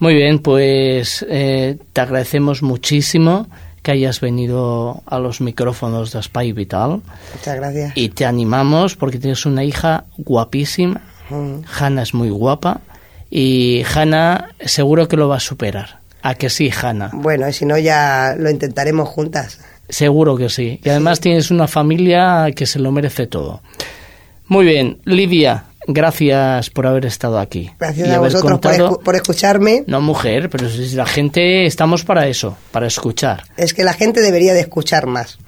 [0.00, 3.48] Muy bien, pues eh, te agradecemos muchísimo
[3.82, 7.00] que hayas venido a los micrófonos de Spy Vital
[7.34, 7.92] muchas gracias.
[7.96, 11.00] y te animamos porque tienes una hija guapísima.
[11.30, 11.62] Mm.
[11.78, 12.80] Hanna es muy guapa
[13.28, 15.98] y Hanna seguro que lo va a superar.
[16.22, 17.10] ¿A que sí, Hanna?
[17.12, 19.58] Bueno, y si no ya lo intentaremos juntas.
[19.88, 20.80] Seguro que sí.
[20.84, 23.62] Y además tienes una familia que se lo merece todo.
[24.46, 27.70] Muy bien, Lidia, gracias por haber estado aquí.
[27.78, 29.84] Gracias Y a vosotros por, escu- por escucharme.
[29.86, 33.44] No, mujer, pero si la gente estamos para eso, para escuchar.
[33.56, 35.38] Es que la gente debería de escuchar más,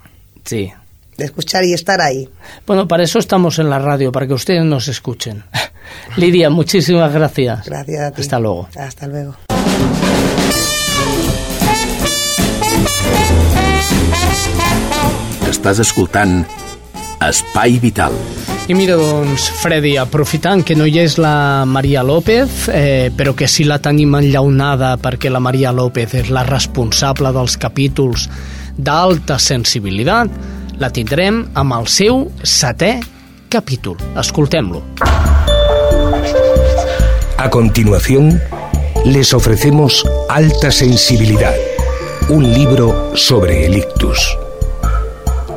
[0.45, 0.71] Sí.
[1.17, 2.29] de escuchar y estar ahí.
[2.67, 5.45] Bueno, para eso estamos en la radio, para que ustedes nos escuchen.
[6.17, 7.67] Lidia, muchísimas gracias.
[7.67, 8.21] Gracias a ti.
[8.23, 8.69] Hasta luego.
[8.77, 9.35] Hasta luego.
[15.51, 16.45] Estàs escoltant
[17.21, 18.15] Espai Vital.
[18.71, 23.49] I mira, doncs, Freddy, aprofitant que no hi és la Maria López, eh, però que
[23.51, 28.29] sí la tenim enllaunada perquè la Maria López és la responsable dels capítols
[28.79, 30.31] d'alta sensibilitat,
[30.81, 32.95] la tindrem amb el seu setè
[33.51, 33.99] capítol.
[34.17, 34.85] Escoltem-lo.
[37.37, 38.41] A continuación,
[39.05, 41.57] les ofrecemos Alta Sensibilidad,
[42.29, 44.37] un libro sobre el ictus.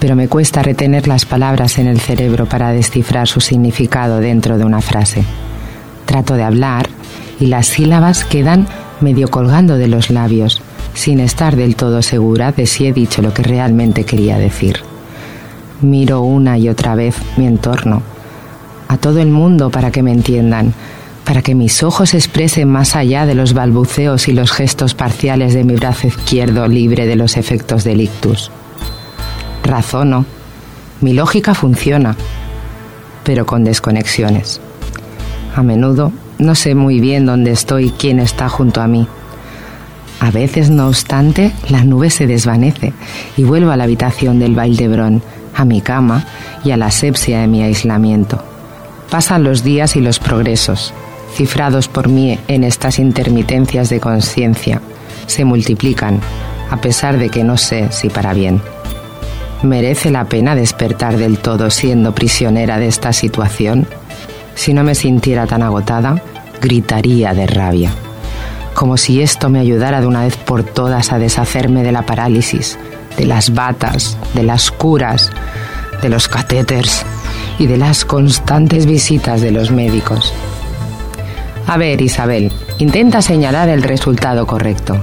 [0.00, 4.64] pero me cuesta retener las palabras en el cerebro para descifrar su significado dentro de
[4.64, 5.24] una frase.
[6.06, 6.88] Trato de hablar
[7.38, 8.66] y las sílabas quedan
[9.00, 10.62] medio colgando de los labios,
[10.94, 14.80] sin estar del todo segura de si he dicho lo que realmente quería decir.
[15.82, 18.02] Miro una y otra vez mi entorno,
[18.88, 20.74] a todo el mundo para que me entiendan,
[21.24, 25.64] para que mis ojos expresen más allá de los balbuceos y los gestos parciales de
[25.64, 28.50] mi brazo izquierdo libre de los efectos del ictus.
[29.70, 30.24] Razono,
[31.00, 32.16] mi lógica funciona,
[33.24, 34.60] pero con desconexiones.
[35.54, 39.06] A menudo no sé muy bien dónde estoy y quién está junto a mí.
[40.18, 42.92] A veces, no obstante, la nube se desvanece
[43.36, 45.22] y vuelvo a la habitación del Valdebrón,
[45.54, 46.24] a mi cama
[46.64, 48.42] y a la asepsia de mi aislamiento.
[49.10, 50.92] Pasan los días y los progresos,
[51.34, 54.80] cifrados por mí en estas intermitencias de conciencia,
[55.26, 56.20] se multiplican,
[56.70, 58.60] a pesar de que no sé si para bien.
[59.62, 63.86] ¿Merece la pena despertar del todo siendo prisionera de esta situación?
[64.54, 66.22] Si no me sintiera tan agotada,
[66.62, 67.92] gritaría de rabia.
[68.72, 72.78] Como si esto me ayudara de una vez por todas a deshacerme de la parálisis,
[73.18, 75.30] de las batas, de las curas,
[76.00, 77.04] de los catéteres
[77.58, 80.32] y de las constantes visitas de los médicos.
[81.66, 84.98] A ver, Isabel, intenta señalar el resultado correcto.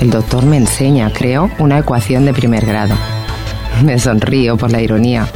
[0.00, 2.96] El doctor me enseña, creo, una ecuación de primer grado.
[3.84, 5.26] Me sonrío por la ironía.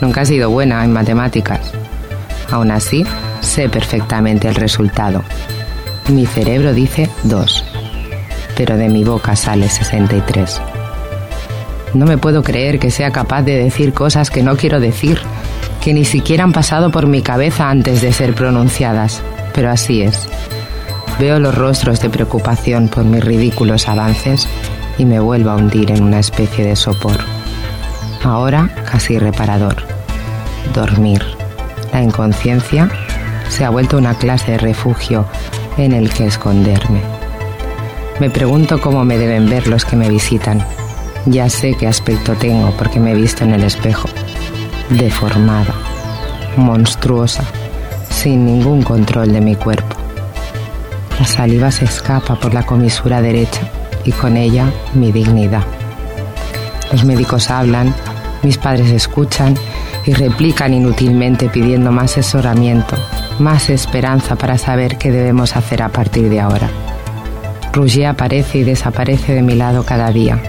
[0.00, 1.72] Nunca he sido buena en matemáticas.
[2.50, 3.04] Aún así,
[3.40, 5.22] sé perfectamente el resultado.
[6.08, 7.64] Mi cerebro dice 2.
[8.56, 10.60] pero de mi boca sale 63.
[11.94, 15.18] No me puedo creer que sea capaz de decir cosas que no quiero decir,
[15.82, 19.22] que ni siquiera han pasado por mi cabeza antes de ser pronunciadas,
[19.54, 20.26] pero así es.
[21.18, 24.48] Veo los rostros de preocupación por mis ridículos avances
[24.98, 27.35] y me vuelvo a hundir en una especie de sopor.
[28.26, 29.76] Ahora casi reparador.
[30.74, 31.22] Dormir.
[31.92, 32.90] La inconsciencia
[33.48, 35.26] se ha vuelto una clase de refugio
[35.76, 37.02] en el que esconderme.
[38.18, 40.60] Me pregunto cómo me deben ver los que me visitan.
[41.26, 44.08] Ya sé qué aspecto tengo porque me he visto en el espejo.
[44.90, 45.74] Deformada,
[46.56, 47.44] monstruosa,
[48.10, 49.94] sin ningún control de mi cuerpo.
[51.20, 53.60] La saliva se escapa por la comisura derecha
[54.04, 54.64] y con ella
[54.94, 55.62] mi dignidad.
[56.90, 57.94] Los médicos hablan,
[58.42, 59.54] mis padres escuchan
[60.04, 62.96] y replican inútilmente pidiendo más asesoramiento,
[63.38, 66.70] más esperanza para saber qué debemos hacer a partir de ahora.
[67.72, 70.40] Rouget aparece y desaparece de mi lado cada día.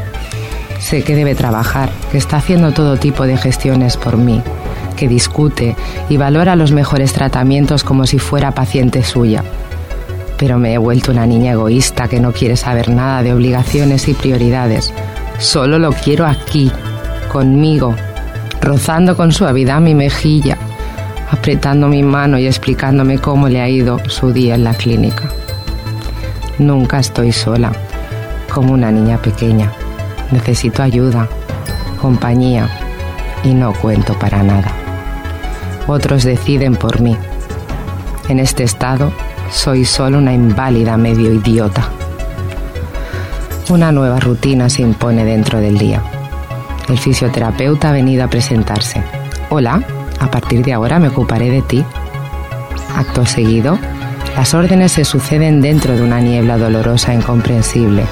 [0.79, 4.41] Sé que debe trabajar, que está haciendo todo tipo de gestiones por mí,
[4.95, 5.75] que discute
[6.09, 9.43] y valora los mejores tratamientos como si fuera paciente suya.
[10.37, 14.13] Pero me he vuelto una niña egoísta que no quiere saber nada de obligaciones y
[14.13, 14.93] prioridades.
[15.39, 16.71] Solo lo quiero aquí,
[17.27, 17.95] conmigo,
[18.61, 20.57] rozando con suavidad mi mejilla,
[21.31, 25.29] apretando mi mano y explicándome cómo le ha ido su día en la clínica.
[26.59, 27.71] Nunca estoy sola,
[28.53, 29.71] como una niña pequeña.
[30.31, 31.27] Necesito ayuda,
[32.01, 32.69] compañía
[33.43, 34.71] y no cuento para nada.
[35.87, 37.15] Otros deciden por mí.
[38.27, 39.11] En este estado
[39.51, 41.89] soy solo una inválida medio idiota.
[43.69, 46.01] Una nueva rutina se impone dentro del día.
[46.87, 49.03] El fisioterapeuta ha venido a presentarse.
[49.49, 49.81] Hola,
[50.19, 51.83] a partir de ahora me ocuparé de ti.
[52.95, 53.77] Acto seguido,
[54.35, 58.05] las órdenes se suceden dentro de una niebla dolorosa e incomprensible.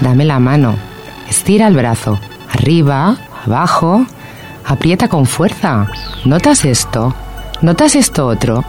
[0.00, 0.76] Dame la mano,
[1.28, 2.18] estira el brazo,
[2.50, 4.04] arriba, abajo,
[4.66, 5.86] aprieta con fuerza.
[6.24, 7.14] ¿Notas esto?
[7.60, 8.64] ¿Notas esto otro?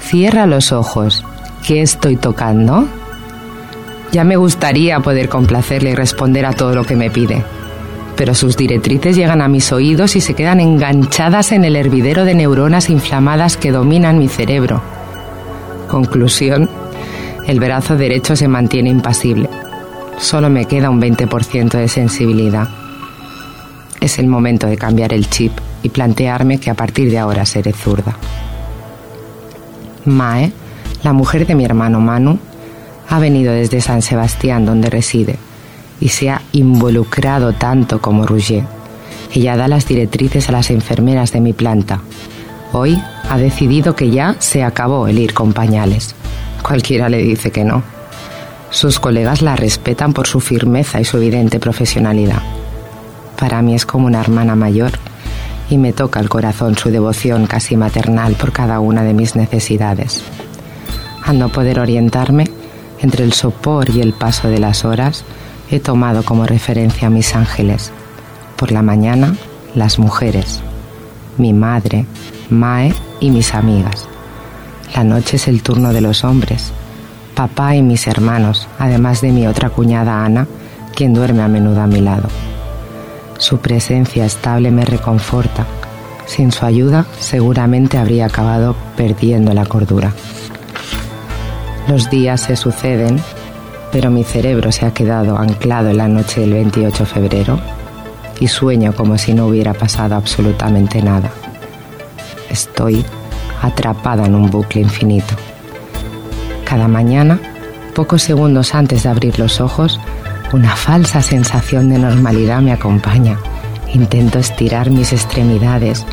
[0.00, 1.24] Cierra los ojos.
[1.66, 2.86] ¿Qué estoy tocando?
[4.12, 7.44] Ya me gustaría poder complacerle y responder a todo lo que me pide,
[8.16, 12.34] pero sus directrices llegan a mis oídos y se quedan enganchadas en el hervidero de
[12.34, 14.82] neuronas inflamadas que dominan mi cerebro.
[15.88, 16.68] Conclusión,
[17.46, 19.48] el brazo derecho se mantiene impasible.
[20.18, 22.68] Solo me queda un 20% de sensibilidad.
[24.00, 25.52] Es el momento de cambiar el chip
[25.82, 28.16] y plantearme que a partir de ahora seré zurda.
[30.04, 30.52] Mae,
[31.02, 32.38] la mujer de mi hermano Manu,
[33.08, 35.36] ha venido desde San Sebastián, donde reside,
[36.02, 38.64] y se ha involucrado tanto como Rouget.
[39.32, 42.00] Ella da las directrices a las enfermeras de mi planta.
[42.72, 43.00] Hoy
[43.30, 46.16] ha decidido que ya se acabó el ir con pañales.
[46.60, 47.84] Cualquiera le dice que no.
[48.70, 52.42] Sus colegas la respetan por su firmeza y su evidente profesionalidad.
[53.38, 54.90] Para mí es como una hermana mayor
[55.70, 60.20] y me toca el corazón su devoción casi maternal por cada una de mis necesidades.
[61.24, 62.50] Al no poder orientarme,
[63.00, 65.24] entre el sopor y el paso de las horas,
[65.76, 67.92] he tomado como referencia a mis ángeles.
[68.56, 69.34] Por la mañana,
[69.74, 70.60] las mujeres,
[71.38, 72.06] mi madre,
[72.50, 74.06] Mae y mis amigas.
[74.94, 76.72] La noche es el turno de los hombres,
[77.34, 80.46] papá y mis hermanos, además de mi otra cuñada Ana,
[80.94, 82.28] quien duerme a menudo a mi lado.
[83.38, 85.66] Su presencia estable me reconforta.
[86.26, 90.12] Sin su ayuda seguramente habría acabado perdiendo la cordura.
[91.88, 93.18] Los días se suceden,
[93.92, 97.60] pero mi cerebro se ha quedado anclado en la noche del 28 de febrero
[98.40, 101.30] y sueño como si no hubiera pasado absolutamente nada.
[102.50, 103.04] Estoy
[103.60, 105.34] atrapada en un bucle infinito.
[106.64, 107.38] Cada mañana,
[107.94, 110.00] pocos segundos antes de abrir los ojos,
[110.52, 113.38] una falsa sensación de normalidad me acompaña.
[113.92, 116.06] Intento estirar mis extremidades,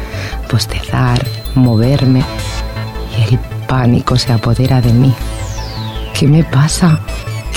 [0.50, 1.26] postezar,
[1.56, 2.24] moverme
[3.18, 5.14] y el pánico se apodera de mí.
[6.14, 7.00] ¿Qué me pasa?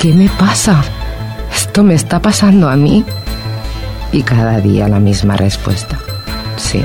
[0.01, 0.83] ¿Qué me pasa?
[1.55, 3.05] ¿Esto me está pasando a mí?
[4.11, 5.99] Y cada día la misma respuesta.
[6.57, 6.85] Sí,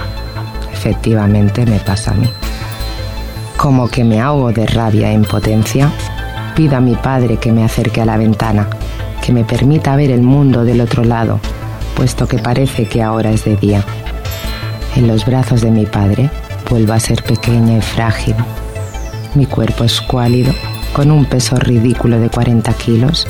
[0.72, 2.30] efectivamente me pasa a mí.
[3.58, 5.92] Como que me ahogo de rabia e impotencia,
[6.56, 8.68] pido a mi padre que me acerque a la ventana,
[9.26, 11.40] que me permita ver el mundo del otro lado,
[11.96, 13.84] puesto que parece que ahora es de día.
[14.96, 16.30] En los brazos de mi padre
[16.70, 18.36] vuelvo a ser pequeña y frágil.
[19.36, 20.54] Mi cuerpo escuálido,
[20.94, 23.28] con un peso ridículo de 40 kilos,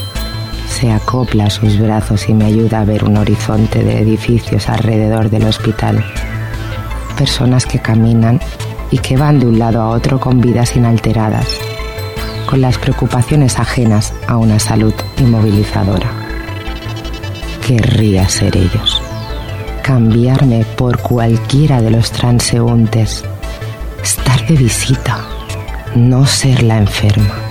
[0.68, 5.30] se acopla a sus brazos y me ayuda a ver un horizonte de edificios alrededor
[5.30, 6.04] del hospital.
[7.18, 8.40] Personas que caminan
[8.92, 11.48] y que van de un lado a otro con vidas inalteradas.
[12.46, 16.10] con las preocupaciones ajenas a una salud inmovilizadora.
[17.68, 19.02] Querría ser ellos,
[19.84, 23.26] cambiarme por cualquiera de los transeúntes,
[24.02, 25.20] estar de visita,
[25.94, 27.47] no ser la enferma.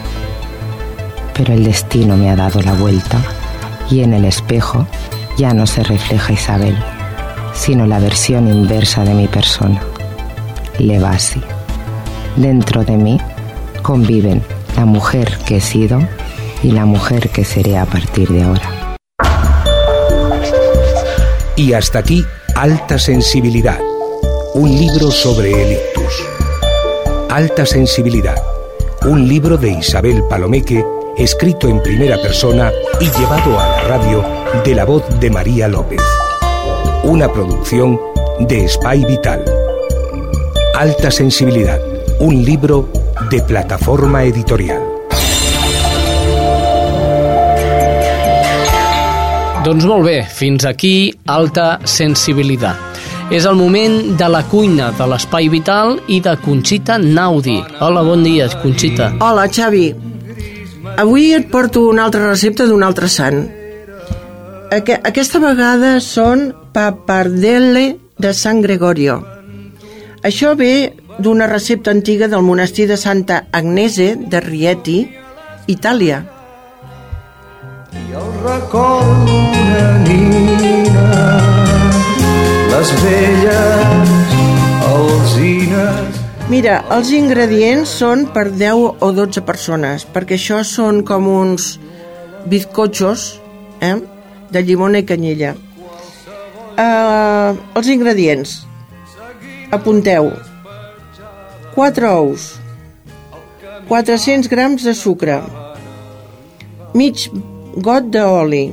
[1.36, 3.18] Pero el destino me ha dado la vuelta
[3.90, 4.86] y en el espejo
[5.36, 6.76] ya no se refleja Isabel,
[7.54, 9.80] sino la versión inversa de mi persona,
[10.78, 11.42] Levasi.
[12.36, 13.20] Dentro de mí
[13.82, 14.42] conviven
[14.76, 16.00] la mujer que he sido
[16.62, 18.98] y la mujer que seré a partir de ahora.
[21.56, 22.24] Y hasta aquí,
[22.54, 23.78] Alta Sensibilidad,
[24.54, 26.26] un libro sobre el ictus.
[27.30, 28.36] Alta Sensibilidad,
[29.06, 30.84] un libro de Isabel Palomeque,
[31.16, 34.24] escrito en primera persona y llevado a la radio
[34.64, 36.00] de la voz de María López.
[37.04, 37.98] Una producción
[38.40, 39.44] de Spy Vital.
[40.74, 41.80] Alta Sensibilidad,
[42.20, 42.90] un libro
[43.30, 44.82] de plataforma editorial.
[49.64, 52.78] Doncs molt bé, fins aquí alta sensibilitat.
[53.34, 57.56] És el moment de la cuina de l'Espai Vital i de Conxita Naudi.
[57.82, 59.10] Hola, bon dia, Conxita.
[59.18, 60.15] Hola, Xavi.
[60.96, 63.42] Avui et porto una altra recepta d'un altre sant.
[64.72, 69.18] Aqu aquesta vegada són papardelle de Sant Gregorio.
[70.24, 74.98] Això ve d'una recepta antiga del monestir de Santa Agnese de Rieti,
[75.68, 76.24] Itàlia.
[77.92, 81.08] I el recordo una nina,
[82.72, 84.20] les velles
[84.92, 86.15] alzines...
[86.46, 91.72] Mira, els ingredients són per 10 o 12 persones, perquè això són com uns
[92.46, 93.24] bizcochos
[93.82, 93.96] eh?
[94.54, 95.56] de llimona i canyella.
[96.78, 98.52] Uh, els ingredients.
[99.74, 100.30] Apunteu.
[101.74, 102.44] 4 ous,
[103.88, 105.40] 400 grams de sucre,
[106.94, 107.26] mig
[107.74, 108.68] got d'oli,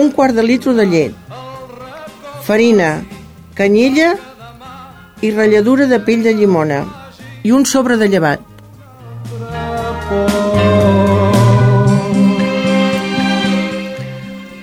[0.00, 1.36] un quart de litre de llet,
[2.48, 3.04] farina,
[3.54, 4.16] canyella
[5.22, 6.82] i ratlladura de pell de llimona
[7.42, 8.44] i un sobre de llevat.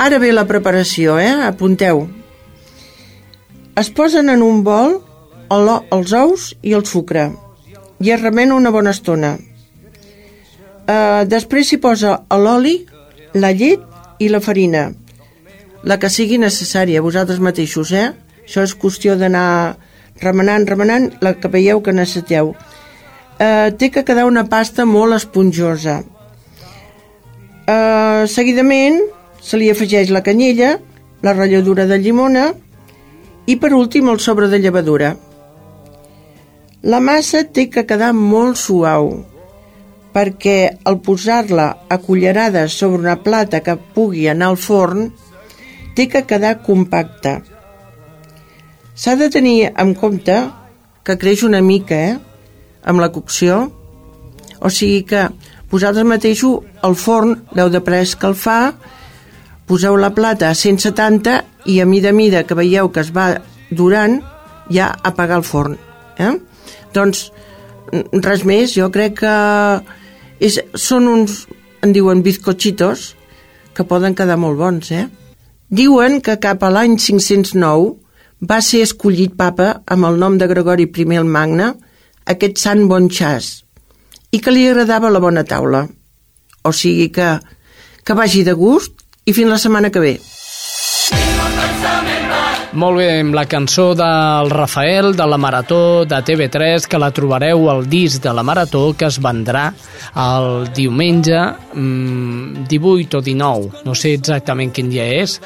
[0.05, 1.31] Ara ve la preparació, eh?
[1.47, 2.05] Apunteu.
[3.75, 4.99] Es posen en un bol
[5.51, 7.31] el, els ous i el sucre
[7.99, 9.35] i es remena una bona estona.
[10.85, 12.75] Uh, després s'hi posa l'oli,
[13.33, 13.81] la llet
[14.21, 14.91] i la farina,
[15.83, 18.11] la que sigui necessària, vosaltres mateixos, eh?
[18.45, 19.77] Això és qüestió d'anar
[20.21, 22.53] remenant, remenant, la que veieu que necessiteu.
[23.35, 26.01] Uh, té que quedar una pasta molt esponjosa.
[27.65, 29.01] Uh, seguidament
[29.41, 30.77] se li afegeix la canyella,
[31.25, 32.49] la ratlladura de llimona
[33.49, 35.15] i per últim el sobre de llevadura.
[36.85, 39.09] La massa té que quedar molt suau
[40.15, 45.09] perquè al posar-la a cullerades sobre una plata que pugui anar al forn
[45.95, 47.41] té que quedar compacta.
[48.95, 50.35] S'ha de tenir en compte
[51.03, 52.13] que creix una mica eh,
[52.87, 53.57] amb la cocció,
[54.63, 55.25] o sigui que
[55.71, 58.75] vosaltres mateixos al forn l'heu de pres escalfar,
[59.67, 61.33] poseu la plata a 170
[61.73, 63.33] i a mida a mida que veieu que es va
[63.69, 64.21] durant
[64.71, 65.75] ja apagar el forn.
[66.15, 66.31] Eh?
[66.95, 67.27] Doncs
[68.23, 69.35] res més, jo crec que
[70.39, 71.43] és, són uns,
[71.83, 73.11] en diuen bizcochitos,
[73.75, 75.09] que poden quedar molt bons, eh?
[75.67, 78.04] Diuen que cap a l'any 509
[78.41, 81.73] va ser escollit papa amb el nom de Gregori I el Magne,
[82.25, 83.63] aquest sant bon xàs,
[84.31, 85.87] i que li agradava la bona taula.
[86.63, 87.39] O sigui que,
[88.03, 90.19] que vagi de gust i fins la setmana que ve.
[92.75, 97.69] Molt bé, amb la cançó del Rafael de la Marató de TV3, que la trobareu
[97.71, 99.69] al disc de la Marató, que es vendrà
[100.19, 101.39] el diumenge
[101.71, 105.37] mmm, 18 o 19, no sé exactament quin dia és,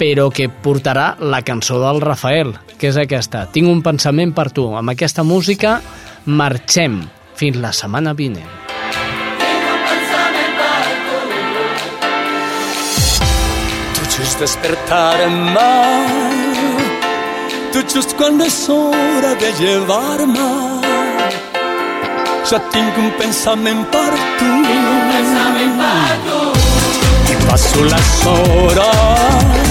[0.00, 3.44] però que portarà la cançó del Rafael, que és aquesta.
[3.52, 4.70] Tinc un pensament per tu.
[4.76, 5.76] Amb aquesta música
[6.24, 7.02] marxem
[7.36, 8.48] fins la setmana vinent.
[13.98, 16.40] Tu just despertar en mar
[17.72, 20.48] Tu just quan és hora de llevar-me
[22.50, 26.40] Ja tinc un pensament per tu un pensament per tu
[27.30, 29.69] I passo les hores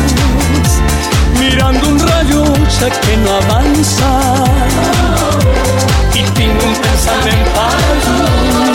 [1.50, 2.44] tirando un rayo
[2.80, 4.10] ya que no avanza.
[6.14, 8.69] Y tengo un pensamiento